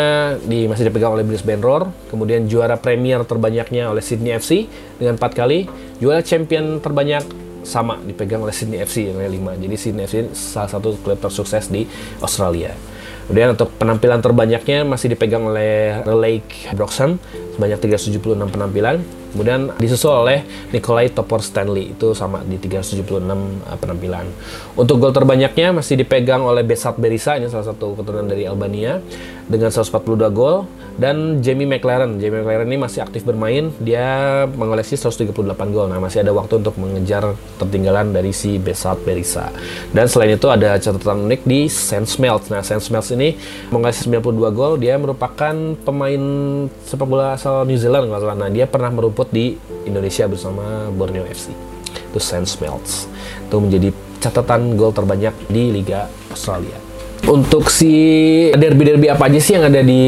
di 0.48 0.64
masih 0.64 0.88
dipegang 0.88 1.12
oleh 1.12 1.28
Brisbane 1.28 1.60
Roar, 1.60 1.92
kemudian 2.08 2.48
juara 2.48 2.80
Premier 2.80 3.20
terbanyaknya 3.28 3.92
oleh 3.92 4.00
Sydney 4.00 4.32
FC 4.32 4.64
dengan 4.96 5.20
4 5.20 5.36
kali, 5.36 5.68
juara 6.00 6.24
champion 6.24 6.80
terbanyak 6.80 7.20
sama 7.60 8.00
dipegang 8.00 8.40
oleh 8.40 8.56
Sydney 8.56 8.80
FC 8.80 9.12
oleh 9.12 9.28
5. 9.28 9.60
Jadi 9.60 9.76
Sydney 9.76 10.08
FC 10.08 10.32
salah 10.32 10.72
satu 10.72 10.96
klub 11.04 11.20
tersukses 11.20 11.68
di 11.68 11.84
Australia. 12.24 12.72
Kemudian 13.26 13.58
untuk 13.58 13.74
penampilan 13.74 14.22
terbanyaknya 14.22 14.86
masih 14.86 15.12
dipegang 15.12 15.50
oleh 15.50 15.98
Lake 16.06 16.70
Broxham 16.78 17.18
sebanyak 17.56 17.80
376 17.80 18.52
penampilan. 18.52 19.00
Kemudian 19.32 19.68
disusul 19.76 20.12
oleh 20.12 20.44
Nikolai 20.72 21.12
Topor 21.12 21.44
Stanley 21.44 21.92
itu 21.92 22.16
sama 22.16 22.40
di 22.40 22.56
376 22.56 23.04
uh, 23.04 23.76
penampilan. 23.76 24.24
Untuk 24.76 24.96
gol 24.96 25.12
terbanyaknya 25.12 25.76
masih 25.76 26.00
dipegang 26.00 26.40
oleh 26.44 26.64
Besat 26.64 26.96
Berisa 26.96 27.36
ini 27.36 27.48
salah 27.52 27.68
satu 27.68 27.96
keturunan 27.96 28.28
dari 28.28 28.48
Albania 28.48 29.00
dengan 29.44 29.68
142 29.68 30.32
gol 30.32 30.64
dan 30.96 31.44
Jamie 31.44 31.68
McLaren. 31.68 32.16
Jamie 32.16 32.40
McLaren 32.40 32.68
ini 32.68 32.80
masih 32.80 33.04
aktif 33.04 33.22
bermain, 33.28 33.68
dia 33.78 34.44
mengoleksi 34.48 34.96
138 34.96 35.36
gol. 35.68 35.86
Nah, 35.92 36.00
masih 36.00 36.24
ada 36.24 36.32
waktu 36.32 36.64
untuk 36.64 36.80
mengejar 36.80 37.36
tertinggalan 37.60 38.16
dari 38.16 38.32
si 38.32 38.56
Besat 38.56 38.96
Berisa. 39.04 39.52
Dan 39.92 40.08
selain 40.08 40.40
itu 40.40 40.48
ada 40.48 40.80
catatan 40.80 41.28
unik 41.28 41.44
di 41.44 41.68
Sam 41.68 42.08
Smells. 42.08 42.48
Nah, 42.48 42.64
Sam 42.64 42.80
Smells 42.80 43.12
ini 43.12 43.36
mengoleksi 43.68 44.08
92 44.08 44.56
gol, 44.56 44.80
dia 44.80 44.96
merupakan 44.96 45.54
pemain 45.84 46.22
sepak 46.88 47.06
bola 47.06 47.36
asal 47.46 47.62
New 47.62 47.78
Zealand 47.78 48.10
kalau 48.10 48.26
salah. 48.26 48.34
Nah, 48.34 48.50
dia 48.50 48.66
pernah 48.66 48.90
merumput 48.90 49.30
di 49.30 49.54
Indonesia 49.86 50.26
bersama 50.26 50.90
Borneo 50.90 51.22
FC. 51.22 51.54
Itu 52.10 52.18
Sam 52.18 52.42
Smelts. 52.42 53.06
Itu 53.46 53.62
menjadi 53.62 53.94
catatan 54.18 54.74
gol 54.74 54.90
terbanyak 54.90 55.30
di 55.46 55.70
Liga 55.70 56.10
Australia. 56.26 56.74
Untuk 57.30 57.70
si 57.70 57.94
derby-derby 58.50 59.06
apa 59.14 59.30
aja 59.30 59.38
sih 59.38 59.54
yang 59.54 59.70
ada 59.70 59.78
di 59.78 60.02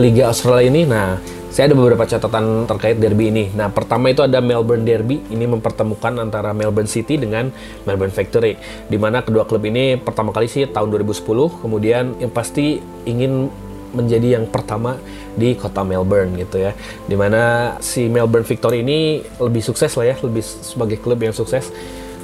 Liga 0.00 0.32
Australia 0.32 0.64
ini? 0.64 0.88
Nah, 0.88 1.20
saya 1.52 1.68
ada 1.68 1.76
beberapa 1.76 2.08
catatan 2.08 2.64
terkait 2.64 2.96
derby 2.96 3.28
ini. 3.28 3.52
Nah, 3.52 3.68
pertama 3.68 4.08
itu 4.08 4.24
ada 4.24 4.40
Melbourne 4.40 4.88
Derby. 4.88 5.20
Ini 5.28 5.44
mempertemukan 5.44 6.24
antara 6.24 6.56
Melbourne 6.56 6.88
City 6.88 7.20
dengan 7.20 7.52
Melbourne 7.84 8.16
Victory. 8.16 8.56
Di 8.88 8.96
mana 8.96 9.20
kedua 9.20 9.44
klub 9.44 9.60
ini 9.68 10.00
pertama 10.00 10.32
kali 10.32 10.48
sih 10.48 10.64
tahun 10.64 10.88
2010. 10.88 11.20
Kemudian 11.60 12.16
yang 12.16 12.32
pasti 12.32 12.80
ingin 13.04 13.52
menjadi 13.92 14.40
yang 14.40 14.44
pertama 14.48 15.00
di 15.38 15.54
kota 15.54 15.84
Melbourne 15.86 16.34
gitu 16.36 16.60
ya. 16.60 16.72
Di 17.06 17.14
mana 17.14 17.74
si 17.78 18.10
Melbourne 18.10 18.44
Victory 18.44 18.82
ini 18.82 19.22
lebih 19.38 19.62
sukses 19.62 19.92
lah 19.96 20.12
ya, 20.12 20.16
lebih 20.20 20.42
sebagai 20.42 20.98
klub 21.00 21.22
yang 21.22 21.32
sukses 21.32 21.70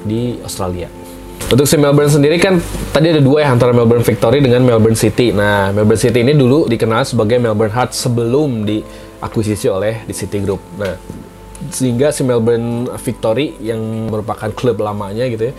di 0.05 0.39
Australia. 0.43 0.91
Untuk 1.45 1.69
si 1.69 1.77
Melbourne 1.77 2.11
sendiri 2.11 2.41
kan 2.41 2.59
tadi 2.91 3.13
ada 3.15 3.21
dua 3.21 3.45
ya 3.47 3.49
antara 3.53 3.71
Melbourne 3.71 4.03
Victory 4.03 4.41
dengan 4.41 4.65
Melbourne 4.65 4.97
City. 4.97 5.31
Nah, 5.31 5.71
Melbourne 5.71 6.01
City 6.01 6.25
ini 6.25 6.35
dulu 6.35 6.67
dikenal 6.67 7.05
sebagai 7.05 7.39
Melbourne 7.39 7.71
Hearts 7.71 8.01
sebelum 8.01 8.65
diakuisisi 8.65 9.69
oleh 9.69 10.03
di 10.09 10.15
City 10.17 10.41
Group. 10.41 10.61
Nah, 10.81 10.97
sehingga 11.71 12.13
si 12.13 12.27
Melbourne 12.27 12.91
Victory 13.01 13.57
yang 13.63 13.81
merupakan 14.11 14.51
klub 14.53 14.81
lamanya 14.83 15.25
gitu 15.31 15.49
ya 15.49 15.55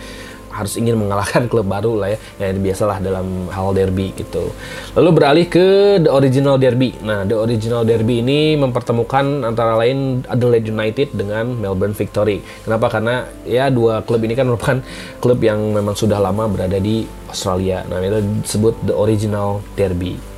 harus 0.56 0.80
ingin 0.80 0.96
mengalahkan 0.96 1.44
klub 1.52 1.68
baru 1.68 1.92
lah 2.00 2.08
ya 2.16 2.18
yang 2.40 2.64
biasalah 2.64 2.98
dalam 3.04 3.52
hal 3.52 3.76
derby 3.76 4.16
gitu. 4.16 4.50
Lalu 4.96 5.10
beralih 5.12 5.46
ke 5.46 5.66
the 6.00 6.10
original 6.10 6.56
derby. 6.56 6.96
Nah 7.04 7.28
the 7.28 7.36
original 7.36 7.84
derby 7.84 8.24
ini 8.24 8.56
mempertemukan 8.56 9.44
antara 9.44 9.76
lain 9.76 10.24
Adelaide 10.26 10.68
United 10.72 11.12
dengan 11.12 11.52
Melbourne 11.52 11.92
Victory. 11.92 12.40
Kenapa? 12.64 12.88
Karena 12.88 13.28
ya 13.44 13.68
dua 13.68 14.00
klub 14.00 14.24
ini 14.24 14.32
kan 14.32 14.48
merupakan 14.48 14.80
klub 15.20 15.38
yang 15.44 15.60
memang 15.76 15.92
sudah 15.92 16.16
lama 16.16 16.48
berada 16.48 16.80
di 16.80 17.04
Australia. 17.28 17.84
Nah 17.84 18.00
itu 18.00 18.24
disebut 18.42 18.74
the 18.88 18.94
original 18.96 19.60
derby 19.76 20.35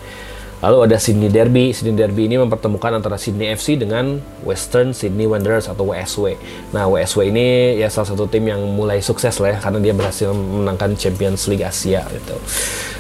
Lalu 0.59 0.91
ada 0.91 0.97
Sydney 0.99 1.31
Derby. 1.31 1.71
Sydney 1.71 1.95
Derby 1.95 2.27
ini 2.27 2.35
mempertemukan 2.35 2.91
antara 2.91 3.15
Sydney 3.15 3.55
FC 3.55 3.79
dengan 3.79 4.19
Western 4.43 4.91
Sydney 4.91 5.31
Wanderers 5.31 5.71
atau 5.71 5.95
WSW. 5.95 6.35
Nah, 6.75 6.91
WSW 6.91 7.31
ini 7.31 7.79
ya 7.79 7.87
salah 7.87 8.11
satu 8.11 8.27
tim 8.27 8.43
yang 8.51 8.59
mulai 8.75 8.99
sukses 8.99 9.39
lah 9.39 9.55
ya 9.55 9.59
karena 9.63 9.79
dia 9.79 9.95
berhasil 9.95 10.35
memenangkan 10.35 10.99
Champions 10.99 11.47
League 11.47 11.63
Asia 11.63 12.03
gitu. 12.11 12.35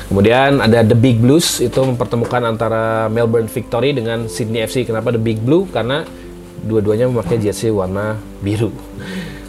Kemudian 0.08 0.62
ada 0.62 0.86
The 0.86 0.96
Big 0.96 1.20
Blues 1.20 1.58
itu 1.60 1.80
mempertemukan 1.82 2.40
antara 2.46 3.10
Melbourne 3.10 3.50
Victory 3.50 3.92
dengan 3.92 4.30
Sydney 4.30 4.64
FC. 4.64 4.86
Kenapa 4.86 5.10
The 5.10 5.20
Big 5.20 5.42
Blue? 5.42 5.66
Karena 5.68 6.06
dua-duanya 6.62 7.10
memakai 7.10 7.42
jersey 7.42 7.74
warna 7.74 8.22
biru. 8.40 8.70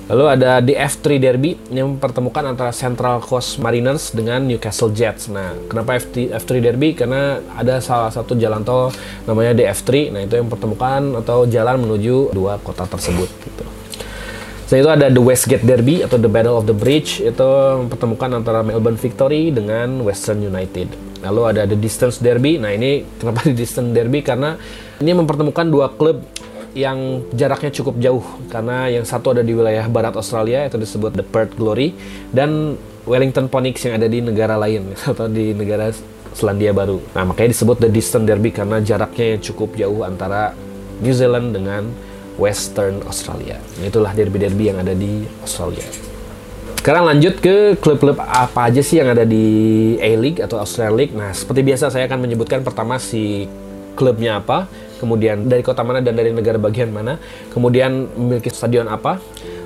Lalu 0.09 0.25
ada 0.25 0.57
di 0.57 0.73
F3 0.73 1.21
Derby 1.21 1.53
yang 1.69 1.93
mempertemukan 1.93 2.41
antara 2.41 2.73
Central 2.73 3.21
Coast 3.21 3.61
Mariners 3.61 4.09
dengan 4.09 4.41
Newcastle 4.41 4.89
Jets. 4.89 5.29
Nah, 5.29 5.53
kenapa 5.69 6.01
F3, 6.01 6.33
F3 6.33 6.51
Derby? 6.65 6.97
Karena 6.97 7.37
ada 7.53 7.77
salah 7.77 8.09
satu 8.09 8.33
jalan 8.33 8.65
tol 8.65 8.89
namanya 9.29 9.53
DF3. 9.53 10.09
Nah, 10.09 10.25
itu 10.25 10.33
yang 10.33 10.49
mempertemukan 10.49 11.21
atau 11.21 11.45
jalan 11.45 11.85
menuju 11.85 12.33
dua 12.33 12.57
kota 12.57 12.89
tersebut 12.89 13.29
gitu. 13.29 13.65
Selain 14.65 14.81
itu 14.85 14.93
ada 14.93 15.07
The 15.13 15.21
Westgate 15.21 15.65
Derby 15.65 16.01
atau 16.01 16.17
The 16.17 16.29
Battle 16.29 16.57
of 16.57 16.65
the 16.65 16.77
Bridge 16.77 17.21
itu 17.21 17.49
mempertemukan 17.85 18.37
antara 18.37 18.65
Melbourne 18.65 18.97
Victory 18.97 19.53
dengan 19.53 20.01
Western 20.01 20.41
United. 20.41 20.89
Lalu 21.25 21.41
ada 21.53 21.61
The 21.65 21.77
Distance 21.77 22.17
Derby. 22.17 22.57
Nah 22.57 22.73
ini 22.73 23.01
kenapa 23.17 23.45
The 23.49 23.53
Distance 23.53 23.93
Derby? 23.93 24.21
Karena 24.21 24.57
ini 25.01 25.11
mempertemukan 25.13 25.65
dua 25.69 25.89
klub 25.89 26.21
yang 26.77 27.25
jaraknya 27.33 27.71
cukup 27.73 27.95
jauh 27.97 28.25
karena 28.49 28.89
yang 28.89 29.05
satu 29.05 29.33
ada 29.33 29.41
di 29.41 29.53
wilayah 29.53 29.85
barat 29.89 30.13
Australia 30.13 30.69
itu 30.69 30.77
disebut 30.77 31.17
the 31.17 31.25
Perth 31.25 31.57
Glory 31.57 31.93
dan 32.29 32.77
Wellington 33.09 33.49
Phoenix 33.49 33.81
yang 33.85 33.97
ada 33.97 34.05
di 34.05 34.21
negara 34.21 34.53
lain 34.59 34.93
atau 35.11 35.25
di 35.25 35.53
negara 35.57 35.89
Selandia 36.33 36.71
Baru. 36.71 37.01
Nah 37.17 37.25
makanya 37.25 37.57
disebut 37.57 37.81
the 37.81 37.89
Distance 37.89 38.25
Derby 38.29 38.53
karena 38.53 38.77
jaraknya 38.79 39.35
yang 39.37 39.41
cukup 39.41 39.73
jauh 39.73 40.05
antara 40.05 40.53
New 41.01 41.15
Zealand 41.15 41.57
dengan 41.57 41.89
Western 42.39 43.03
Australia. 43.03 43.59
Itulah 43.83 44.15
derby-derby 44.15 44.71
yang 44.71 44.79
ada 44.79 44.95
di 44.95 45.27
Australia. 45.43 45.83
Sekarang 46.79 47.11
lanjut 47.11 47.43
ke 47.43 47.75
klub-klub 47.75 48.15
apa 48.23 48.71
aja 48.71 48.79
sih 48.79 49.03
yang 49.03 49.11
ada 49.11 49.27
di 49.27 49.99
A-League 49.99 50.39
atau 50.39 50.63
Australian 50.63 50.95
League. 50.95 51.11
Nah, 51.11 51.35
seperti 51.35 51.59
biasa 51.59 51.91
saya 51.91 52.07
akan 52.07 52.23
menyebutkan 52.23 52.63
pertama 52.63 52.95
si 52.95 53.51
klubnya 53.99 54.39
apa, 54.39 54.71
kemudian 54.99 55.47
dari 55.47 55.63
kota 55.63 55.81
mana 55.81 56.03
dan 56.03 56.13
dari 56.13 56.35
negara 56.35 56.59
bagian 56.59 56.91
mana, 56.91 57.15
kemudian 57.49 58.11
memiliki 58.13 58.51
stadion 58.51 58.91
apa, 58.91 59.17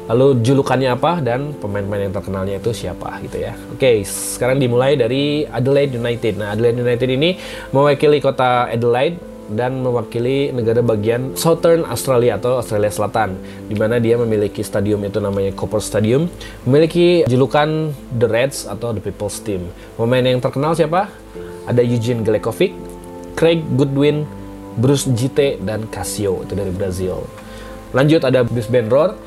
lalu 0.08 0.39
julukannya 0.46 0.93
apa 0.93 1.19
dan 1.19 1.58
pemain-pemain 1.58 2.08
yang 2.08 2.15
terkenalnya 2.15 2.56
itu 2.62 2.72
siapa 2.72 3.19
gitu 3.26 3.43
ya. 3.43 3.58
Oke, 3.74 4.06
sekarang 4.06 4.62
dimulai 4.62 4.93
dari 4.93 5.48
Adelaide 5.50 5.98
United. 5.98 6.34
Nah, 6.38 6.54
Adelaide 6.54 6.80
United 6.80 7.10
ini 7.10 7.36
mewakili 7.74 8.22
kota 8.22 8.69
Adelaide 8.69 9.34
dan 9.52 9.84
mewakili 9.84 10.56
negara 10.56 10.80
bagian 10.80 11.36
Southern 11.36 11.84
Australia 11.84 12.39
atau 12.39 12.63
Australia 12.63 12.88
Selatan 12.88 13.36
di 13.67 13.76
mana 13.76 14.00
dia 14.00 14.15
memiliki 14.15 14.63
stadium 14.63 15.04
itu 15.04 15.19
namanya 15.19 15.52
Copper 15.52 15.84
Stadium 15.84 16.32
memiliki 16.63 17.28
julukan 17.28 17.91
The 18.15 18.28
Reds 18.32 18.72
atau 18.72 18.96
The 18.96 19.04
People's 19.04 19.43
Team 19.43 19.67
pemain 20.00 20.24
yang 20.24 20.39
terkenal 20.39 20.80
siapa? 20.80 21.12
ada 21.67 21.80
Eugene 21.84 22.24
Glekovic 22.24 22.76
Craig 23.36 23.63
Goodwin 23.76 24.28
Bruce 24.78 25.10
GT 25.10 25.62
dan 25.64 25.88
Casio 25.90 26.44
itu 26.46 26.54
dari 26.54 26.72
Brazil 26.74 27.26
lanjut 27.94 28.22
ada 28.26 28.42
Brisbane 28.46 28.90
Roar 28.90 29.18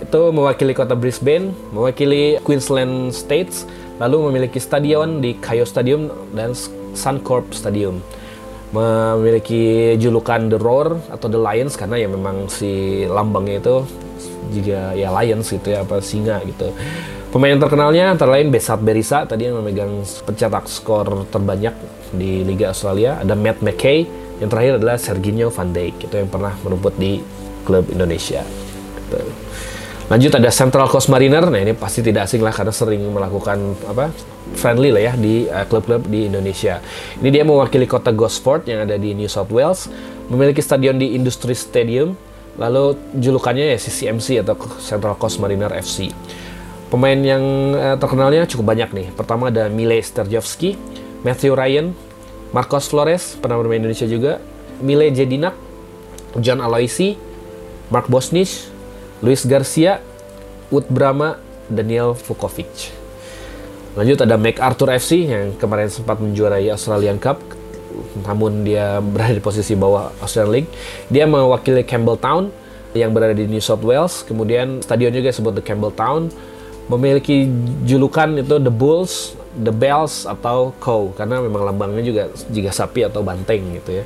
itu 0.00 0.20
mewakili 0.32 0.72
kota 0.72 0.96
Brisbane 0.96 1.52
mewakili 1.74 2.40
Queensland 2.40 3.12
States 3.12 3.68
lalu 4.00 4.32
memiliki 4.32 4.56
stadion 4.56 5.20
di 5.20 5.36
Kayo 5.36 5.68
Stadium 5.68 6.08
dan 6.32 6.56
Suncorp 6.96 7.52
Stadium 7.52 8.00
memiliki 8.70 9.94
julukan 9.98 10.46
The 10.46 10.58
Roar 10.58 11.02
atau 11.10 11.26
The 11.26 11.40
Lions 11.42 11.74
karena 11.74 11.98
ya 11.98 12.06
memang 12.06 12.46
si 12.46 13.02
lambangnya 13.10 13.58
itu 13.58 13.76
juga 14.54 14.94
ya 14.94 15.10
Lions 15.10 15.50
gitu 15.50 15.74
ya 15.74 15.82
apa 15.82 15.98
singa 16.02 16.38
gitu. 16.46 16.70
Pemain 17.30 17.54
terkenalnya 17.54 18.10
antara 18.10 18.34
lain 18.34 18.50
Besat 18.50 18.82
Berisa 18.82 19.22
tadi 19.22 19.46
yang 19.46 19.62
memegang 19.62 20.02
pencetak 20.26 20.66
skor 20.66 21.30
terbanyak 21.30 21.74
di 22.10 22.42
Liga 22.42 22.74
Australia. 22.74 23.22
Ada 23.22 23.38
Matt 23.38 23.62
McKay, 23.62 24.02
yang 24.40 24.48
terakhir 24.48 24.80
adalah 24.80 24.96
Serginho 24.96 25.52
Van 25.52 25.68
Dijk 25.68 26.08
itu 26.08 26.14
yang 26.16 26.28
pernah 26.32 26.56
merumput 26.64 26.96
di 26.96 27.20
klub 27.62 27.86
Indonesia. 27.92 28.40
Gitu. 28.42 29.20
Lanjut 30.10 30.32
ada 30.34 30.50
Central 30.50 30.90
Coast 30.90 31.06
Mariner. 31.06 31.46
Nah 31.46 31.60
ini 31.62 31.70
pasti 31.70 32.02
tidak 32.02 32.26
asing 32.26 32.42
lah 32.42 32.50
karena 32.50 32.74
sering 32.74 32.98
melakukan 33.14 33.78
apa 33.86 34.10
friendly 34.58 34.90
lah 34.90 35.06
ya 35.06 35.12
di 35.14 35.46
uh, 35.46 35.62
klub-klub 35.70 36.02
di 36.10 36.26
Indonesia. 36.26 36.82
Ini 37.22 37.28
dia 37.30 37.44
mewakili 37.46 37.86
kota 37.86 38.10
Gosford 38.10 38.66
yang 38.66 38.82
ada 38.82 38.98
di 38.98 39.14
New 39.14 39.30
South 39.30 39.54
Wales, 39.54 39.86
memiliki 40.26 40.58
stadion 40.58 40.98
di 40.98 41.14
Industry 41.14 41.54
Stadium, 41.54 42.18
lalu 42.58 42.98
julukannya 43.22 43.70
ya 43.70 43.78
CCMC 43.78 44.42
atau 44.42 44.58
Central 44.82 45.14
Coast 45.14 45.38
Mariner 45.38 45.70
FC. 45.78 46.10
Pemain 46.90 47.14
yang 47.22 47.42
uh, 47.78 47.94
terkenalnya 47.94 48.50
cukup 48.50 48.74
banyak 48.74 48.90
nih. 48.90 49.06
Pertama 49.14 49.54
ada 49.54 49.70
Mile 49.70 50.02
Sterjovski, 50.02 50.74
Matthew 51.22 51.54
Ryan, 51.54 51.94
Marcos 52.50 52.90
Flores, 52.90 53.38
pernah 53.38 53.58
bermain 53.58 53.78
Indonesia 53.78 54.10
juga, 54.10 54.42
Mile 54.82 55.14
Jedinak, 55.14 55.54
John 56.42 56.58
Aloisi, 56.58 57.14
Mark 57.90 58.10
Bosnich, 58.10 58.66
Luis 59.22 59.46
Garcia, 59.46 60.02
Wood 60.70 60.90
Brahma, 60.90 61.38
Daniel 61.70 62.14
Vukovic. 62.14 62.90
Lanjut 63.94 64.22
ada 64.22 64.38
MacArthur 64.38 64.94
FC 64.94 65.26
yang 65.26 65.54
kemarin 65.58 65.90
sempat 65.90 66.18
menjuarai 66.22 66.70
Australian 66.70 67.18
Cup, 67.18 67.42
namun 68.22 68.62
dia 68.62 69.02
berada 69.02 69.34
di 69.34 69.42
posisi 69.42 69.74
bawah 69.74 70.14
Australian 70.22 70.62
League. 70.62 70.70
Dia 71.10 71.26
mewakili 71.26 71.82
Campbelltown 71.82 72.50
yang 72.94 73.14
berada 73.14 73.34
di 73.34 73.46
New 73.46 73.62
South 73.62 73.82
Wales. 73.82 74.22
Kemudian 74.26 74.82
stadion 74.82 75.14
juga 75.14 75.30
disebut 75.30 75.58
The 75.58 75.64
Campbelltown. 75.66 76.30
Memiliki 76.90 77.46
julukan 77.86 78.34
itu 78.34 78.58
The 78.58 78.72
Bulls 78.74 79.38
the 79.50 79.74
bells 79.74 80.30
atau 80.30 80.70
cow 80.78 81.10
karena 81.18 81.42
memang 81.42 81.66
lambangnya 81.66 82.02
juga 82.06 82.22
jika 82.54 82.70
sapi 82.70 83.02
atau 83.02 83.26
banteng 83.26 83.82
gitu 83.82 84.02
ya. 84.02 84.04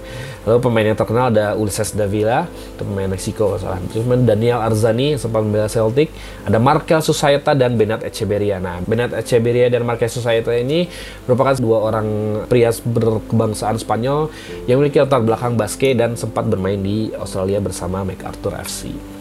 Lalu 0.49 0.59
pemain 0.61 0.87
yang 0.89 0.97
terkenal 0.97 1.29
ada 1.29 1.53
Ulises 1.57 1.93
Davila, 1.93 2.49
itu 2.49 2.83
pemain 2.85 3.09
Meksiko 3.09 3.61
salah. 3.61 3.81
Terus 3.93 4.05
Daniel 4.25 4.61
Arzani 4.65 5.21
sempat 5.21 5.45
membela 5.45 5.69
Celtic, 5.69 6.09
ada 6.49 6.57
Markel 6.57 7.01
Susaeta 7.05 7.53
dan 7.53 7.77
Benat 7.77 8.05
Echeverria. 8.05 8.57
Nah, 8.61 8.81
Benat 8.85 9.13
Echeverria 9.13 9.69
dan 9.69 9.85
Markel 9.85 10.09
Susaeta 10.09 10.53
ini 10.57 10.89
merupakan 11.29 11.57
dua 11.61 11.93
orang 11.93 12.07
pria 12.49 12.73
berkebangsaan 12.73 13.77
Spanyol 13.77 14.33
yang 14.65 14.81
memiliki 14.81 15.01
latar 15.01 15.21
belakang 15.21 15.57
basket 15.57 15.97
dan 16.01 16.17
sempat 16.17 16.49
bermain 16.49 16.81
di 16.81 17.13
Australia 17.17 17.61
bersama 17.61 18.01
MacArthur 18.05 18.57
FC. 18.65 19.14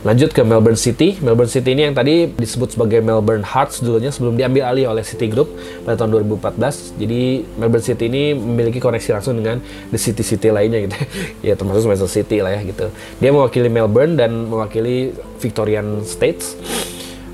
Lanjut 0.00 0.32
ke 0.32 0.40
Melbourne 0.40 0.80
City. 0.80 1.20
Melbourne 1.20 1.52
City 1.52 1.76
ini 1.76 1.84
yang 1.84 1.92
tadi 1.92 2.32
disebut 2.32 2.72
sebagai 2.72 3.04
Melbourne 3.04 3.44
Hearts 3.44 3.84
dulunya 3.84 4.08
sebelum 4.08 4.32
diambil 4.32 4.72
alih 4.72 4.88
oleh 4.88 5.04
City 5.04 5.28
Group 5.28 5.52
pada 5.84 6.00
tahun 6.00 6.24
2014. 6.24 6.96
Jadi 6.96 7.44
Melbourne 7.60 7.84
City 7.84 8.08
ini 8.08 8.32
memiliki 8.32 8.80
koneksi 8.80 9.20
langsung 9.20 9.36
dengan 9.36 9.60
the 9.92 10.00
city-city 10.00 10.48
lainnya 10.48 10.88
gitu. 10.88 10.96
ya 11.52 11.52
termasuk 11.52 11.84
Manchester 11.84 12.24
City 12.24 12.40
lah 12.40 12.56
ya 12.56 12.64
gitu. 12.64 12.88
Dia 13.20 13.28
mewakili 13.28 13.68
Melbourne 13.68 14.16
dan 14.16 14.48
mewakili 14.48 15.12
Victorian 15.36 16.00
States. 16.08 16.56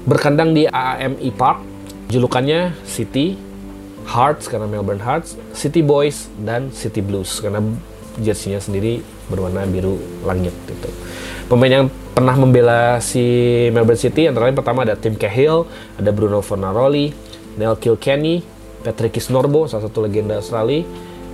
Berkandang 0.03 0.51
di 0.51 0.67
AAMI 0.67 1.31
Park. 1.39 1.63
Julukannya 2.07 2.75
City, 2.87 3.35
Hearts 4.07 4.47
karena 4.47 4.71
Melbourne 4.71 5.03
Hearts, 5.03 5.35
City 5.55 5.83
Boys 5.83 6.31
dan 6.39 6.71
City 6.71 7.03
Blues 7.03 7.43
karena 7.43 7.59
jersinya 8.23 8.63
sendiri 8.63 9.03
berwarna 9.27 9.67
biru 9.67 9.99
langit 10.23 10.55
gitu. 10.71 10.91
Pemain 11.47 11.71
yang 11.71 11.87
pernah 12.15 12.35
membela 12.35 12.99
si 12.99 13.23
Melbourne 13.71 14.01
City 14.01 14.27
antara 14.27 14.51
lain 14.51 14.57
pertama 14.59 14.83
ada 14.83 14.97
Tim 14.99 15.15
Cahill, 15.15 15.69
ada 15.99 16.11
Bruno 16.11 16.43
Fornaroli, 16.43 17.13
Neil 17.61 17.77
Kilkenny, 17.79 18.43
Patrick 18.83 19.19
Norbo, 19.31 19.67
salah 19.67 19.87
satu 19.87 20.07
legenda 20.07 20.39
Australia, 20.39 20.87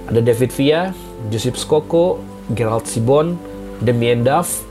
ada 0.08 0.20
David 0.20 0.50
Villa, 0.56 0.90
Joseph 1.28 1.60
Skoko, 1.60 2.18
Gerald 2.52 2.88
Sibon, 2.88 3.36
Damien 3.78 4.24
Duff, 4.24 4.64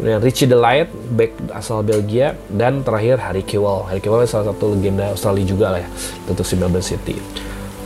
Richie 0.00 0.48
Delight, 0.48 0.88
back 1.12 1.36
asal 1.52 1.84
Belgia, 1.84 2.32
dan 2.48 2.80
terakhir 2.80 3.20
Harry 3.20 3.44
Kewell. 3.44 3.84
Harry 3.92 4.00
Kewell 4.00 4.24
salah 4.24 4.50
satu 4.52 4.72
legenda 4.72 5.12
Australia 5.12 5.44
juga 5.44 5.66
lah 5.76 5.80
ya, 5.84 5.88
untuk 6.26 6.44
si 6.48 6.54
Melbourne 6.56 6.84
City. 6.84 7.16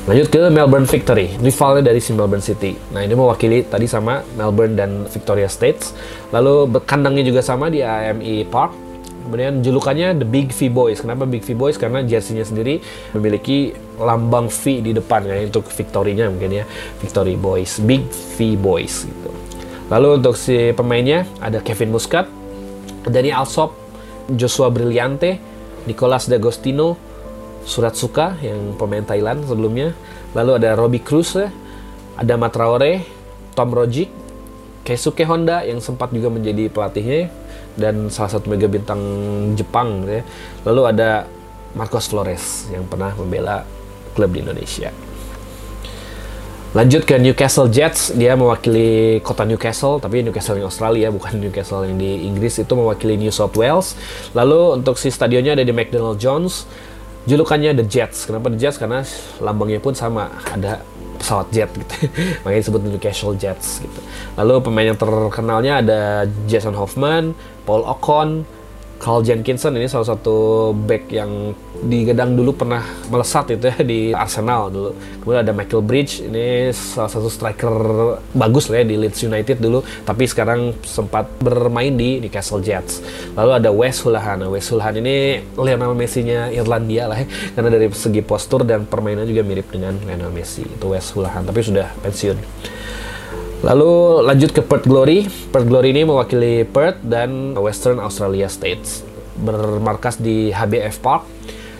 Lanjut 0.06 0.30
ke 0.30 0.38
Melbourne 0.54 0.86
Victory, 0.86 1.34
rivalnya 1.42 1.90
dari 1.90 1.98
si 1.98 2.14
Melbourne 2.14 2.38
City. 2.38 2.78
Nah 2.94 3.02
ini 3.02 3.18
mewakili 3.18 3.66
tadi 3.66 3.90
sama 3.90 4.22
Melbourne 4.38 4.78
dan 4.78 5.02
Victoria 5.10 5.50
States. 5.50 5.90
Lalu 6.30 6.78
kandangnya 6.86 7.26
juga 7.26 7.42
sama 7.42 7.66
di 7.66 7.82
AME 7.82 8.46
Park. 8.46 8.70
Kemudian 9.26 9.58
julukannya 9.66 10.14
The 10.22 10.22
Big 10.22 10.54
V 10.54 10.70
Boys. 10.70 11.02
Kenapa 11.02 11.26
Big 11.26 11.42
V 11.42 11.58
Boys? 11.58 11.74
Karena 11.74 12.06
jersinya 12.06 12.46
sendiri 12.46 12.78
memiliki 13.18 13.74
lambang 13.98 14.46
V 14.46 14.78
di 14.78 14.94
depan 14.94 15.26
ya 15.26 15.42
untuk 15.42 15.66
Victory-nya 15.66 16.30
mungkin 16.30 16.62
ya. 16.62 16.64
Victory 17.02 17.34
Boys, 17.34 17.82
Big 17.82 18.06
V 18.38 18.54
Boys 18.54 19.10
gitu. 19.10 19.34
Lalu 19.90 20.22
untuk 20.22 20.38
si 20.38 20.70
pemainnya 20.70 21.26
ada 21.42 21.58
Kevin 21.58 21.90
Muscat, 21.90 22.30
Danny 23.10 23.34
Alsop, 23.34 23.74
Joshua 24.38 24.70
Brillante, 24.70 25.42
Nicolas 25.90 26.30
D'Agostino, 26.30 26.94
Surat 27.66 27.98
Suka 27.98 28.38
yang 28.40 28.78
pemain 28.78 29.02
Thailand 29.02 29.42
sebelumnya. 29.44 29.92
Lalu 30.32 30.62
ada 30.62 30.78
Robbie 30.78 31.02
Cruz, 31.02 31.34
ada 32.14 32.34
Matraore, 32.38 33.02
Tom 33.58 33.74
Rogic, 33.74 34.08
Keisuke 34.86 35.26
Honda 35.26 35.66
yang 35.66 35.82
sempat 35.82 36.14
juga 36.14 36.30
menjadi 36.30 36.70
pelatihnya 36.70 37.26
dan 37.74 38.06
salah 38.06 38.38
satu 38.38 38.46
mega 38.46 38.70
bintang 38.70 39.02
Jepang 39.58 40.06
ya. 40.06 40.22
Lalu 40.62 40.82
ada 40.94 41.26
Marcos 41.74 42.06
Flores 42.06 42.70
yang 42.70 42.86
pernah 42.86 43.10
membela 43.18 43.66
klub 44.14 44.30
di 44.30 44.46
Indonesia. 44.46 44.94
Lanjut 46.76 47.08
ke 47.08 47.16
Newcastle 47.16 47.72
Jets, 47.72 48.12
dia 48.12 48.36
mewakili 48.36 49.18
kota 49.24 49.48
Newcastle, 49.48 49.96
tapi 49.96 50.20
Newcastle 50.20 50.60
yang 50.60 50.68
Australia, 50.68 51.08
bukan 51.08 51.38
Newcastle 51.42 51.88
yang 51.88 51.96
di 51.96 52.28
Inggris, 52.28 52.60
itu 52.60 52.72
mewakili 52.76 53.16
New 53.16 53.32
South 53.32 53.56
Wales. 53.56 53.96
Lalu 54.36 54.76
untuk 54.76 55.00
si 55.00 55.08
stadionnya 55.08 55.56
ada 55.56 55.64
di 55.64 55.72
McDonald 55.72 56.20
Jones, 56.20 56.68
julukannya 57.26 57.74
The 57.74 57.86
Jets. 57.86 58.26
Kenapa 58.30 58.48
The 58.48 58.58
Jets? 58.58 58.78
Karena 58.78 59.02
lambangnya 59.42 59.82
pun 59.82 59.92
sama, 59.92 60.30
ada 60.48 60.80
pesawat 61.18 61.50
jet 61.50 61.70
gitu. 61.74 61.94
Makanya 62.46 62.60
disebut 62.62 62.80
Newcastle 62.86 63.34
Jets 63.34 63.82
gitu. 63.82 64.00
Lalu 64.38 64.62
pemain 64.62 64.86
yang 64.94 64.98
terkenalnya 64.98 65.82
ada 65.82 66.00
Jason 66.46 66.76
Hoffman, 66.78 67.34
Paul 67.66 67.82
Ocon, 67.82 68.46
Carl 68.96 69.20
Jenkinson 69.20 69.76
ini 69.76 69.86
salah 69.86 70.08
satu 70.08 70.72
back 70.72 71.12
yang 71.12 71.52
di 71.84 72.08
Gedang 72.08 72.32
dulu 72.32 72.56
pernah 72.56 72.80
melesat 73.12 73.52
itu 73.52 73.68
ya 73.68 73.78
di 73.92 74.00
Arsenal 74.16 74.72
dulu. 74.72 74.90
Kemudian 75.20 75.40
ada 75.44 75.52
Michael 75.52 75.84
Bridge, 75.84 76.24
ini 76.24 76.72
salah 76.72 77.10
satu 77.10 77.28
striker 77.28 77.74
bagus 78.32 78.72
lah 78.72 78.80
ya 78.80 78.84
di 78.88 78.96
Leeds 78.96 79.20
United 79.26 79.60
dulu, 79.60 79.84
tapi 80.06 80.24
sekarang 80.24 80.72
sempat 80.86 81.28
bermain 81.42 81.92
di 81.92 82.22
Newcastle 82.24 82.64
Jets. 82.64 83.04
Lalu 83.36 83.52
ada 83.60 83.70
Wes 83.74 84.00
Hulahan. 84.00 84.40
Wes 84.48 84.66
Hulahan 84.72 84.96
ini 84.96 85.44
Lionel 85.58 85.92
Messi-nya 85.92 86.48
Irlandia 86.48 87.10
lah 87.10 87.20
ya, 87.20 87.26
karena 87.58 87.68
dari 87.68 87.86
segi 87.92 88.22
postur 88.24 88.64
dan 88.64 88.88
permainan 88.88 89.28
juga 89.28 89.44
mirip 89.44 89.68
dengan 89.68 90.00
Lionel 90.02 90.32
Messi. 90.32 90.64
Itu 90.64 90.96
Wes 90.96 91.12
Hulahan, 91.12 91.44
tapi 91.44 91.60
sudah 91.60 91.92
pensiun. 92.00 92.38
Lalu 93.64 94.20
lanjut 94.26 94.50
ke 94.52 94.60
Perth 94.60 94.84
Glory. 94.84 95.24
Perth 95.52 95.68
Glory 95.68 95.96
ini 95.96 96.04
mewakili 96.04 96.68
Perth 96.68 97.00
dan 97.00 97.56
Western 97.56 97.96
Australia 98.02 98.52
States. 98.52 99.00
Bermarkas 99.36 100.20
di 100.20 100.52
HBF 100.52 101.00
Park. 101.00 101.22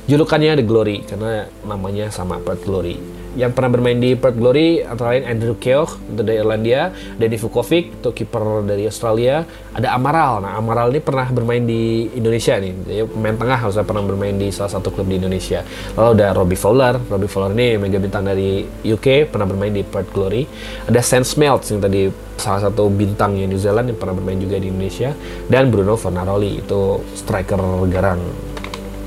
Julukannya 0.06 0.56
The 0.56 0.64
Glory 0.64 1.02
karena 1.02 1.50
namanya 1.66 2.08
sama 2.14 2.38
Perth 2.38 2.62
Glory 2.62 3.25
yang 3.36 3.52
pernah 3.52 3.68
bermain 3.68 4.00
di 4.00 4.16
Perth 4.16 4.40
Glory 4.40 4.80
antara 4.80 5.12
lain 5.12 5.28
Andrew 5.28 5.54
Keogh 5.60 6.00
itu 6.08 6.22
dari 6.24 6.40
Irlandia, 6.40 6.90
Denny 7.20 7.36
Vukovic 7.36 8.00
itu 8.00 8.10
kiper 8.10 8.64
dari 8.64 8.88
Australia, 8.88 9.44
ada 9.76 9.92
Amaral. 9.92 10.40
Nah, 10.40 10.56
Amaral 10.56 10.88
ini 10.88 11.04
pernah 11.04 11.28
bermain 11.28 11.60
di 11.60 12.08
Indonesia 12.16 12.56
nih. 12.56 12.72
Dia 12.88 13.04
pemain 13.04 13.36
tengah 13.36 13.60
harusnya 13.60 13.84
pernah 13.84 14.00
bermain 14.00 14.32
di 14.32 14.48
salah 14.48 14.72
satu 14.72 14.88
klub 14.88 15.04
di 15.04 15.20
Indonesia. 15.20 15.60
Lalu 15.94 16.08
ada 16.16 16.26
Robbie 16.32 16.56
Fowler. 16.56 16.96
Robbie 16.96 17.28
Fowler 17.28 17.52
ini 17.52 17.76
mega 17.76 18.00
bintang 18.00 18.24
dari 18.24 18.64
UK, 18.64 19.28
pernah 19.28 19.44
bermain 19.44 19.70
di 19.70 19.84
Perth 19.84 20.10
Glory. 20.16 20.48
Ada 20.88 21.04
Sam 21.04 21.22
Smelts 21.22 21.68
yang 21.68 21.84
tadi 21.84 22.08
salah 22.40 22.72
satu 22.72 22.88
bintang 22.88 23.36
New 23.36 23.60
Zealand 23.60 23.92
yang 23.92 24.00
pernah 24.00 24.16
bermain 24.16 24.40
juga 24.40 24.56
di 24.56 24.72
Indonesia 24.72 25.12
dan 25.52 25.68
Bruno 25.68 26.00
Fornaroli 26.00 26.64
itu 26.64 27.04
striker 27.12 27.60
garang. 27.92 28.20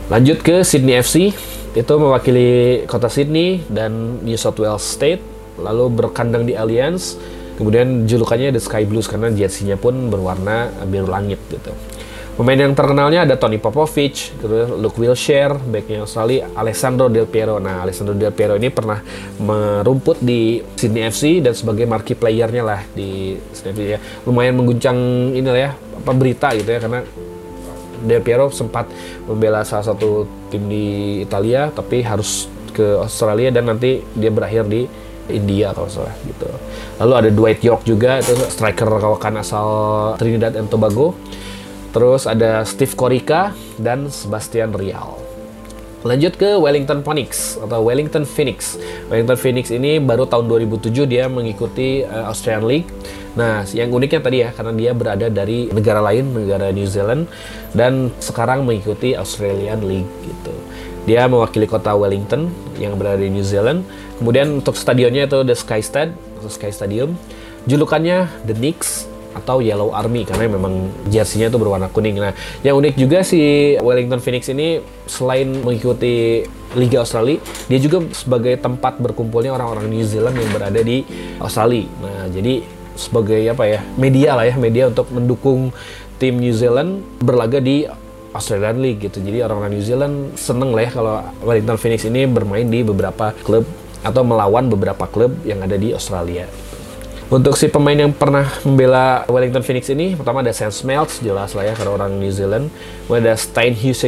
Lanjut 0.09 0.41
ke 0.41 0.65
Sydney 0.65 0.97
FC, 0.97 1.29
itu 1.77 1.93
mewakili 1.99 2.83
kota 2.89 3.09
Sydney 3.11 3.61
dan 3.69 4.23
New 4.25 4.37
South 4.39 4.57
Wales 4.57 4.81
State, 4.81 5.21
lalu 5.61 5.91
berkandang 5.91 6.47
di 6.47 6.57
Alliance, 6.57 7.19
kemudian 7.59 8.07
julukannya 8.09 8.55
The 8.55 8.61
Sky 8.63 8.87
Blues 8.87 9.05
karena 9.05 9.29
jersey-nya 9.29 9.75
pun 9.75 10.09
berwarna 10.09 10.71
biru 10.87 11.11
langit 11.11 11.37
gitu. 11.51 11.75
Pemain 12.39 12.55
yang 12.55 12.71
terkenalnya 12.71 13.27
ada 13.27 13.35
Tony 13.35 13.59
Popovich, 13.59 14.31
Luke 14.79 14.95
Wilshere, 14.95 15.59
backnya 15.59 16.07
Australia, 16.07 16.47
Alessandro 16.55 17.11
Del 17.11 17.27
Piero. 17.27 17.59
Nah, 17.59 17.83
Alessandro 17.83 18.15
Del 18.15 18.31
Piero 18.31 18.55
ini 18.55 18.71
pernah 18.71 19.03
merumput 19.43 20.23
di 20.23 20.63
Sydney 20.79 21.03
FC 21.11 21.43
dan 21.43 21.51
sebagai 21.51 21.83
marquee 21.83 22.15
playernya 22.15 22.63
lah 22.63 22.79
di 22.95 23.35
Sydney 23.51 23.75
FC 23.75 23.81
ya. 23.91 23.99
Lumayan 24.23 24.55
mengguncang 24.55 24.95
ini 25.35 25.43
lah 25.43 25.59
ya, 25.67 25.71
apa 25.75 26.11
berita 26.15 26.55
gitu 26.55 26.71
ya 26.71 26.79
karena 26.79 27.03
Del 28.03 28.23
Piero 28.23 28.47
sempat 28.49 28.87
membela 29.27 29.63
salah 29.67 29.85
satu 29.93 30.25
tim 30.49 30.65
di 30.67 31.19
Italia 31.23 31.69
tapi 31.71 32.01
harus 32.01 32.49
ke 32.71 33.01
Australia 33.01 33.51
dan 33.51 33.67
nanti 33.67 33.99
dia 34.15 34.31
berakhir 34.31 34.69
di 34.69 34.87
India 35.29 35.71
kalau 35.71 35.87
salah 35.87 36.13
gitu. 36.25 36.49
Lalu 36.97 37.13
ada 37.13 37.29
Dwight 37.29 37.61
York 37.61 37.85
juga 37.85 38.17
itu 38.19 38.33
striker 38.49 38.89
kawakan 38.89 39.39
asal 39.39 39.67
Trinidad 40.17 40.57
and 40.57 40.67
Tobago. 40.67 41.13
Terus 41.89 42.29
ada 42.29 42.61
Steve 42.69 42.93
Corica 42.93 43.53
dan 43.81 44.13
Sebastian 44.13 44.77
Rial. 44.77 45.17
Lanjut 45.99 46.39
ke 46.39 46.55
Wellington 46.55 47.03
Phoenix 47.03 47.59
atau 47.59 47.83
Wellington 47.83 48.23
Phoenix. 48.23 48.79
Wellington 49.11 49.35
Phoenix 49.35 49.67
ini 49.67 49.99
baru 49.99 50.23
tahun 50.29 50.47
2007 50.47 50.95
dia 51.09 51.27
mengikuti 51.27 52.07
uh, 52.07 52.31
Australian 52.31 52.65
League. 52.69 52.89
Nah, 53.39 53.63
yang 53.71 53.87
uniknya 53.95 54.19
tadi 54.19 54.43
ya 54.43 54.51
karena 54.51 54.75
dia 54.75 54.91
berada 54.91 55.31
dari 55.31 55.71
negara 55.71 56.03
lain, 56.03 56.35
negara 56.35 56.75
New 56.75 56.83
Zealand 56.83 57.31
dan 57.71 58.11
sekarang 58.19 58.67
mengikuti 58.67 59.15
Australian 59.15 59.79
League 59.87 60.11
gitu. 60.27 60.51
Dia 61.07 61.23
mewakili 61.31 61.63
kota 61.63 61.95
Wellington 61.95 62.51
yang 62.75 62.99
berada 62.99 63.23
di 63.23 63.31
New 63.31 63.47
Zealand. 63.47 63.87
Kemudian 64.19 64.59
untuk 64.59 64.75
stadionnya 64.75 65.31
itu 65.31 65.39
The 65.47 65.55
Sky 65.55 65.79
Stad 65.79 66.11
atau 66.11 66.51
Sky 66.51 66.75
Stadium. 66.75 67.15
Julukannya 67.63 68.27
The 68.43 68.51
Knicks 68.59 69.07
atau 69.31 69.63
Yellow 69.63 69.95
Army 69.95 70.27
karena 70.27 70.51
memang 70.51 70.91
jersey-nya 71.07 71.47
itu 71.47 71.55
berwarna 71.55 71.87
kuning. 71.87 72.19
Nah, 72.19 72.35
yang 72.59 72.75
unik 72.75 72.99
juga 72.99 73.23
si 73.23 73.39
Wellington 73.79 74.19
Phoenix 74.19 74.51
ini 74.51 74.83
selain 75.07 75.63
mengikuti 75.63 76.43
Liga 76.77 77.01
Australia, 77.01 77.41
dia 77.65 77.79
juga 77.81 78.05
sebagai 78.13 78.53
tempat 78.61 79.01
berkumpulnya 79.01 79.49
orang-orang 79.49 79.89
New 79.89 80.05
Zealand 80.05 80.37
yang 80.37 80.49
berada 80.53 80.81
di 80.85 81.01
Australia. 81.41 81.89
Nah, 81.97 82.29
jadi 82.29 82.61
sebagai 82.99 83.39
apa 83.47 83.63
ya 83.63 83.79
media 83.95 84.35
lah 84.35 84.43
ya 84.43 84.59
media 84.59 84.91
untuk 84.91 85.07
mendukung 85.15 85.71
tim 86.19 86.35
New 86.35 86.51
Zealand 86.51 86.99
berlaga 87.23 87.63
di 87.63 87.87
Australian 88.35 88.83
League 88.83 88.99
gitu. 89.07 89.23
Jadi 89.23 89.39
orang-orang 89.41 89.79
New 89.79 89.85
Zealand 89.85 90.35
seneng 90.35 90.75
lah 90.75 90.83
ya 90.85 90.91
kalau 90.91 91.15
Wellington 91.41 91.79
Phoenix 91.79 92.03
ini 92.03 92.27
bermain 92.27 92.67
di 92.67 92.83
beberapa 92.83 93.31
klub 93.41 93.63
atau 94.03 94.21
melawan 94.27 94.67
beberapa 94.67 95.07
klub 95.07 95.31
yang 95.47 95.63
ada 95.63 95.79
di 95.79 95.95
Australia. 95.95 96.45
Untuk 97.29 97.53
si 97.61 97.69
pemain 97.69 97.93
yang 97.93 98.09
pernah 98.09 98.49
membela 98.65 99.21
Wellington 99.29 99.61
Phoenix 99.61 99.85
ini, 99.93 100.17
pertama 100.17 100.41
ada 100.41 100.49
Sam 100.49 100.73
Smelts, 100.73 101.21
jelas 101.21 101.53
lah 101.53 101.61
ya 101.61 101.73
karena 101.77 101.93
orang 101.93 102.17
New 102.17 102.33
Zealand. 102.33 102.73
Kemudian 103.05 103.21
ada 103.21 103.35
Stein 103.37 103.77
Hughes 103.77 104.01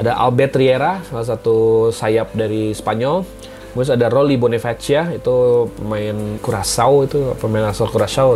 ada 0.00 0.16
Albert 0.16 0.56
Riera, 0.56 1.04
salah 1.04 1.26
satu 1.28 1.88
sayap 1.92 2.32
dari 2.32 2.72
Spanyol. 2.72 3.28
Kemudian 3.70 3.94
ada 3.94 4.10
Rolly 4.10 4.34
Bonifacia, 4.34 5.14
itu 5.14 5.70
pemain 5.78 6.38
Curaçao, 6.42 7.06
itu 7.06 7.38
pemain 7.38 7.70
asal 7.70 7.86
Curaçao 7.86 8.34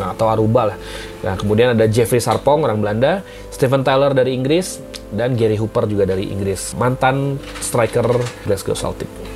atau 0.00 0.26
Aruba 0.32 0.72
lah. 0.72 0.78
Nah, 1.20 1.36
kemudian 1.36 1.76
ada 1.76 1.84
Jeffrey 1.84 2.18
Sarpong, 2.18 2.64
orang 2.64 2.80
Belanda, 2.80 3.20
Stephen 3.52 3.84
Tyler 3.84 4.16
dari 4.16 4.32
Inggris, 4.32 4.80
dan 5.12 5.36
Gary 5.36 5.60
Hooper 5.60 5.84
juga 5.90 6.06
dari 6.06 6.30
Inggris, 6.30 6.72
mantan 6.78 7.36
striker 7.60 8.06
Glasgow 8.46 8.78
Celtic. 8.78 9.29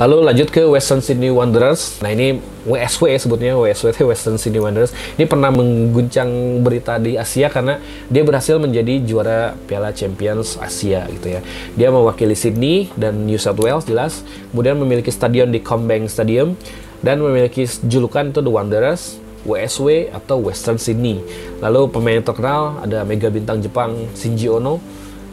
Lalu 0.00 0.24
lanjut 0.24 0.48
ke 0.48 0.64
Western 0.64 1.04
Sydney 1.04 1.28
Wanderers. 1.28 2.00
Nah 2.00 2.08
ini 2.08 2.40
WSW 2.64 3.12
ya 3.12 3.18
sebutnya 3.20 3.52
WSW 3.60 3.92
Western 4.08 4.40
Sydney 4.40 4.64
Wanderers. 4.64 4.96
Ini 5.20 5.28
pernah 5.28 5.52
mengguncang 5.52 6.64
berita 6.64 6.96
di 6.96 7.20
Asia 7.20 7.52
karena 7.52 7.76
dia 8.08 8.24
berhasil 8.24 8.56
menjadi 8.56 9.04
juara 9.04 9.52
Piala 9.68 9.92
Champions 9.92 10.56
Asia 10.56 11.04
gitu 11.12 11.36
ya. 11.36 11.40
Dia 11.76 11.92
mewakili 11.92 12.32
Sydney 12.32 12.88
dan 12.96 13.28
New 13.28 13.36
South 13.36 13.60
Wales 13.60 13.84
jelas. 13.84 14.24
Kemudian 14.48 14.80
memiliki 14.80 15.12
stadion 15.12 15.52
di 15.52 15.60
Combank 15.60 16.08
Stadium 16.08 16.56
dan 17.04 17.20
memiliki 17.20 17.68
julukan 17.84 18.32
itu 18.32 18.40
The 18.40 18.52
Wanderers. 18.52 19.20
WSW 19.42 20.14
atau 20.14 20.38
Western 20.38 20.78
Sydney. 20.78 21.18
Lalu 21.58 21.90
pemain 21.90 22.22
terkenal 22.22 22.78
ada 22.78 23.02
mega 23.02 23.26
bintang 23.26 23.58
Jepang 23.58 24.06
Shinji 24.14 24.46
Ono, 24.46 24.78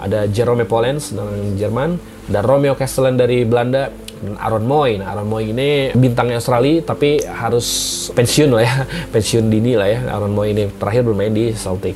ada 0.01 0.25
Jerome 0.25 0.65
Pollens 0.65 1.13
dari 1.13 1.53
Jerman, 1.53 2.01
dan 2.25 2.41
Romeo 2.41 2.73
Castellan 2.73 3.17
dari 3.17 3.45
Belanda, 3.45 3.93
Aaron 4.39 4.65
Moy. 4.67 4.99
Nah, 4.99 5.15
Aaron 5.15 5.27
Moy 5.27 5.55
ini 5.55 5.91
bintangnya 5.95 6.43
Australia 6.43 6.83
tapi 6.83 7.23
harus 7.23 7.67
pensiun 8.11 8.49
lah 8.51 8.63
ya, 8.63 8.73
pensiun 9.13 9.47
dini 9.47 9.73
lah 9.79 9.87
ya. 9.87 9.99
Aaron 10.11 10.33
Moy 10.35 10.51
ini 10.51 10.67
terakhir 10.75 11.07
bermain 11.07 11.31
di 11.31 11.55
Celtic. 11.55 11.95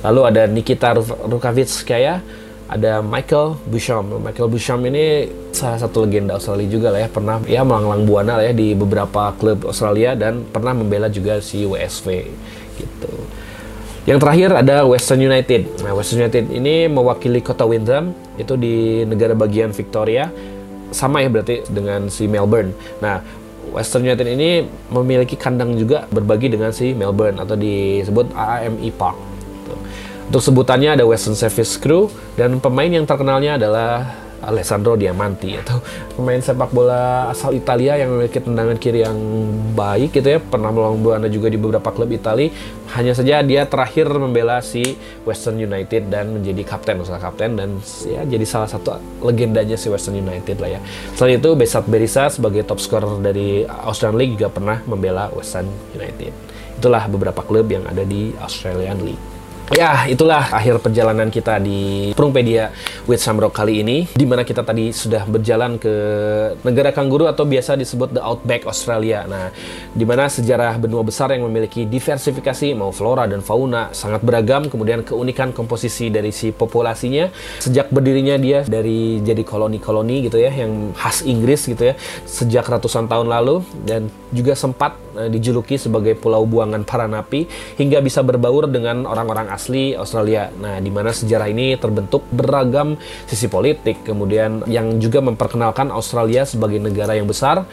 Lalu 0.00 0.20
ada 0.32 0.42
Nikita 0.48 0.96
Rukavitskaya, 1.28 2.24
ada 2.66 3.04
Michael 3.04 3.60
Busham. 3.68 4.22
Michael 4.22 4.48
Busham 4.48 4.80
ini 4.88 5.28
salah 5.52 5.76
satu 5.76 6.08
legenda 6.08 6.40
Australia 6.40 6.68
juga 6.70 6.88
lah 6.94 7.04
ya, 7.04 7.08
pernah 7.10 7.36
ya 7.44 7.60
melanglang 7.62 8.08
buana 8.08 8.40
lah 8.40 8.44
ya 8.48 8.54
di 8.56 8.72
beberapa 8.72 9.34
klub 9.36 9.68
Australia 9.68 10.16
dan 10.16 10.46
pernah 10.48 10.72
membela 10.72 11.12
juga 11.12 11.38
si 11.44 11.68
WSV 11.68 12.06
gitu. 12.80 13.12
Yang 14.08 14.18
terakhir 14.24 14.48
ada 14.56 14.88
Western 14.88 15.20
United. 15.20 15.84
Nah, 15.84 15.92
Western 15.92 16.24
United 16.24 16.48
ini 16.48 16.88
mewakili 16.88 17.44
kota 17.44 17.68
Windham 17.68 18.16
itu 18.40 18.56
di 18.56 19.04
negara 19.04 19.36
bagian 19.36 19.76
Victoria 19.76 20.32
sama 20.90 21.22
ya 21.22 21.28
berarti 21.30 21.66
dengan 21.70 22.10
si 22.10 22.26
Melbourne. 22.26 22.74
Nah, 23.02 23.22
Western 23.70 24.02
United 24.02 24.26
ini 24.26 24.66
memiliki 24.90 25.38
kandang 25.38 25.78
juga 25.78 26.06
berbagi 26.10 26.50
dengan 26.50 26.74
si 26.74 26.90
Melbourne 26.92 27.38
atau 27.38 27.54
disebut 27.54 28.34
AAMI 28.34 28.90
Park. 28.98 29.16
Untuk 30.30 30.42
sebutannya 30.46 30.94
ada 30.94 31.04
Western 31.06 31.34
Service 31.34 31.74
Crew 31.74 32.06
dan 32.38 32.62
pemain 32.62 32.86
yang 32.86 33.02
terkenalnya 33.02 33.58
adalah 33.58 34.14
Alessandro 34.44 34.96
Diamanti 34.96 35.56
atau 35.56 35.80
pemain 36.16 36.40
sepak 36.40 36.72
bola 36.72 37.28
asal 37.28 37.52
Italia 37.56 37.96
yang 38.00 38.16
memiliki 38.16 38.40
tendangan 38.40 38.76
kiri 38.80 39.04
yang 39.04 39.16
baik 39.76 40.16
gitu 40.16 40.36
ya. 40.36 40.38
Pernah 40.40 40.72
melawan 40.72 41.00
buana 41.00 41.28
juga 41.28 41.52
di 41.52 41.60
beberapa 41.60 41.92
klub 41.92 42.10
Italia 42.10 42.50
hanya 42.96 43.14
saja 43.14 43.38
dia 43.46 43.62
terakhir 43.70 44.10
membela 44.10 44.58
si 44.58 44.98
Western 45.22 45.62
United 45.62 46.10
dan 46.10 46.34
menjadi 46.34 46.66
kapten 46.66 46.98
masalah 46.98 47.22
kapten 47.22 47.54
dan 47.54 47.78
ya 48.02 48.26
jadi 48.26 48.42
salah 48.42 48.66
satu 48.66 48.98
legendanya 49.22 49.78
si 49.78 49.86
Western 49.86 50.18
United 50.18 50.58
lah 50.58 50.76
ya. 50.76 50.80
Selain 51.14 51.38
itu 51.38 51.54
Besat 51.54 51.86
Berisa 51.86 52.26
sebagai 52.26 52.66
top 52.66 52.82
scorer 52.82 53.22
dari 53.22 53.62
Australian 53.62 54.18
League 54.18 54.34
juga 54.34 54.50
pernah 54.50 54.82
membela 54.90 55.30
Western 55.30 55.70
United. 55.94 56.34
Itulah 56.82 57.06
beberapa 57.06 57.44
klub 57.46 57.70
yang 57.70 57.86
ada 57.86 58.02
di 58.02 58.34
Australian 58.42 58.98
League 59.06 59.29
Ya, 59.70 60.02
itulah 60.10 60.50
akhir 60.50 60.82
perjalanan 60.82 61.30
kita 61.30 61.62
di 61.62 62.10
Prungpedia 62.18 62.74
with 63.06 63.22
Samrock 63.22 63.54
kali 63.54 63.86
ini, 63.86 64.10
di 64.10 64.26
mana 64.26 64.42
kita 64.42 64.66
tadi 64.66 64.90
sudah 64.90 65.22
berjalan 65.30 65.78
ke 65.78 65.94
negara 66.66 66.90
kanguru 66.90 67.30
atau 67.30 67.46
biasa 67.46 67.78
disebut 67.78 68.10
the 68.10 68.18
Outback 68.18 68.66
Australia. 68.66 69.30
Nah, 69.30 69.54
di 69.94 70.02
mana 70.02 70.26
sejarah 70.26 70.74
benua 70.74 71.06
besar 71.06 71.30
yang 71.30 71.46
memiliki 71.46 71.86
diversifikasi 71.86 72.74
mau 72.74 72.90
flora 72.90 73.30
dan 73.30 73.46
fauna 73.46 73.94
sangat 73.94 74.26
beragam, 74.26 74.66
kemudian 74.66 75.06
keunikan 75.06 75.54
komposisi 75.54 76.10
dari 76.10 76.34
si 76.34 76.50
populasinya 76.50 77.30
sejak 77.62 77.94
berdirinya 77.94 78.42
dia 78.42 78.66
dari 78.66 79.22
jadi 79.22 79.46
koloni-koloni 79.46 80.26
gitu 80.26 80.42
ya, 80.42 80.50
yang 80.50 80.90
khas 80.98 81.22
Inggris 81.22 81.70
gitu 81.70 81.94
ya, 81.94 81.94
sejak 82.26 82.66
ratusan 82.66 83.06
tahun 83.06 83.30
lalu 83.30 83.62
dan 83.86 84.10
juga 84.34 84.58
sempat 84.58 84.98
dijuluki 85.28 85.76
sebagai 85.76 86.14
pulau 86.16 86.46
buangan 86.46 86.82
para 86.86 87.06
napi 87.10 87.46
hingga 87.78 87.98
bisa 88.00 88.22
berbaur 88.22 88.70
dengan 88.70 89.04
orang-orang 89.04 89.50
asli 89.50 89.92
Australia. 89.94 90.50
Nah, 90.54 90.78
di 90.78 90.90
mana 90.92 91.10
sejarah 91.10 91.48
ini 91.50 91.74
terbentuk 91.78 92.26
beragam 92.30 92.94
sisi 93.26 93.46
politik, 93.50 94.06
kemudian 94.06 94.64
yang 94.70 94.98
juga 95.02 95.22
memperkenalkan 95.22 95.90
Australia 95.90 96.46
sebagai 96.46 96.78
negara 96.78 97.14
yang 97.16 97.26
besar 97.26 97.66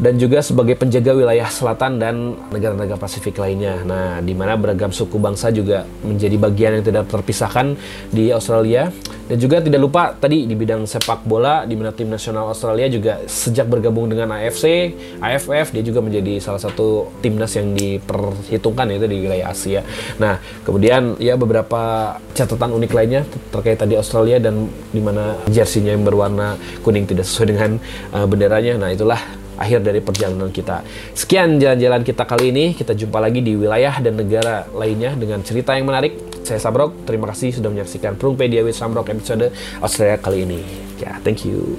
dan 0.00 0.16
juga 0.16 0.40
sebagai 0.40 0.78
penjaga 0.78 1.12
wilayah 1.12 1.48
selatan 1.48 2.00
dan 2.00 2.36
negara-negara 2.48 2.96
Pasifik 2.96 3.36
lainnya. 3.36 3.82
Nah, 3.84 4.24
di 4.24 4.32
mana 4.32 4.56
beragam 4.56 4.94
suku 4.94 5.20
bangsa 5.20 5.52
juga 5.52 5.84
menjadi 6.06 6.36
bagian 6.38 6.80
yang 6.80 6.84
tidak 6.84 7.10
terpisahkan 7.10 7.76
di 8.08 8.32
Australia. 8.32 8.88
Dan 9.22 9.38
juga 9.38 9.64
tidak 9.64 9.80
lupa 9.80 10.12
tadi 10.12 10.44
di 10.44 10.52
bidang 10.52 10.84
sepak 10.84 11.24
bola, 11.24 11.64
di 11.64 11.72
mana 11.72 11.88
tim 11.94 12.10
nasional 12.10 12.52
Australia 12.52 12.90
juga 12.90 13.22
sejak 13.24 13.64
bergabung 13.64 14.10
dengan 14.10 14.34
AFC, 14.36 14.92
AFF, 15.22 15.72
dia 15.72 15.80
juga 15.80 16.04
menjadi 16.04 16.36
salah 16.36 16.60
satu 16.60 17.08
timnas 17.24 17.54
yang 17.56 17.72
diperhitungkan 17.72 18.92
yaitu 18.92 19.08
di 19.08 19.18
wilayah 19.24 19.48
Asia. 19.48 19.80
Nah, 20.20 20.36
kemudian 20.66 21.16
ya 21.16 21.38
beberapa 21.40 22.12
catatan 22.36 22.76
unik 22.76 22.92
lainnya 22.92 23.22
terkait 23.54 23.80
tadi 23.80 23.96
Australia 23.96 24.36
dan 24.36 24.68
di 24.92 25.00
mana 25.00 25.38
jersinya 25.48 25.96
yang 25.96 26.04
berwarna 26.04 26.60
kuning 26.84 27.08
tidak 27.08 27.24
sesuai 27.24 27.46
dengan 27.56 27.70
uh, 28.12 28.26
benderanya. 28.28 28.76
Nah, 28.76 28.92
itulah 28.92 29.22
akhir 29.62 29.86
dari 29.86 30.02
perjalanan 30.02 30.50
kita. 30.50 30.82
Sekian 31.14 31.62
jalan-jalan 31.62 32.02
kita 32.02 32.26
kali 32.26 32.50
ini. 32.50 32.64
Kita 32.74 32.92
jumpa 32.92 33.22
lagi 33.22 33.40
di 33.40 33.54
wilayah 33.54 34.02
dan 34.02 34.18
negara 34.18 34.66
lainnya 34.74 35.14
dengan 35.14 35.40
cerita 35.46 35.78
yang 35.78 35.86
menarik. 35.86 36.18
Saya 36.42 36.58
Sabrok, 36.58 37.06
terima 37.06 37.30
kasih 37.30 37.54
sudah 37.54 37.70
menyaksikan 37.70 38.18
Prungpedia 38.18 38.66
with 38.66 38.74
Samrok 38.74 39.14
episode 39.14 39.54
Australia 39.78 40.18
kali 40.18 40.42
ini. 40.42 40.60
Ya, 40.98 41.14
yeah, 41.14 41.16
thank 41.22 41.46
you. 41.46 41.78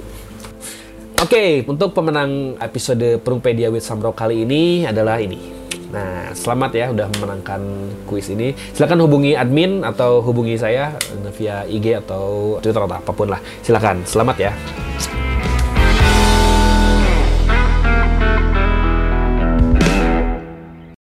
Oke, 1.20 1.30
okay, 1.30 1.50
untuk 1.68 1.92
pemenang 1.92 2.56
episode 2.58 3.20
Prungpedia 3.20 3.68
with 3.68 3.84
Samrok 3.84 4.16
kali 4.16 4.48
ini 4.48 4.88
adalah 4.88 5.20
ini. 5.20 5.54
Nah, 5.94 6.34
selamat 6.34 6.70
ya 6.74 6.86
udah 6.90 7.06
memenangkan 7.06 7.62
kuis 8.10 8.26
ini. 8.26 8.50
Silahkan 8.74 8.98
hubungi 8.98 9.38
admin 9.38 9.86
atau 9.86 10.18
hubungi 10.26 10.58
saya 10.58 10.90
via 11.38 11.62
IG 11.70 12.02
atau 12.02 12.58
Twitter 12.58 12.82
atau 12.82 12.98
apa 12.98 13.12
pun 13.14 13.30
lah. 13.30 13.38
Silahkan, 13.62 14.02
selamat 14.02 14.36
ya. 14.42 14.52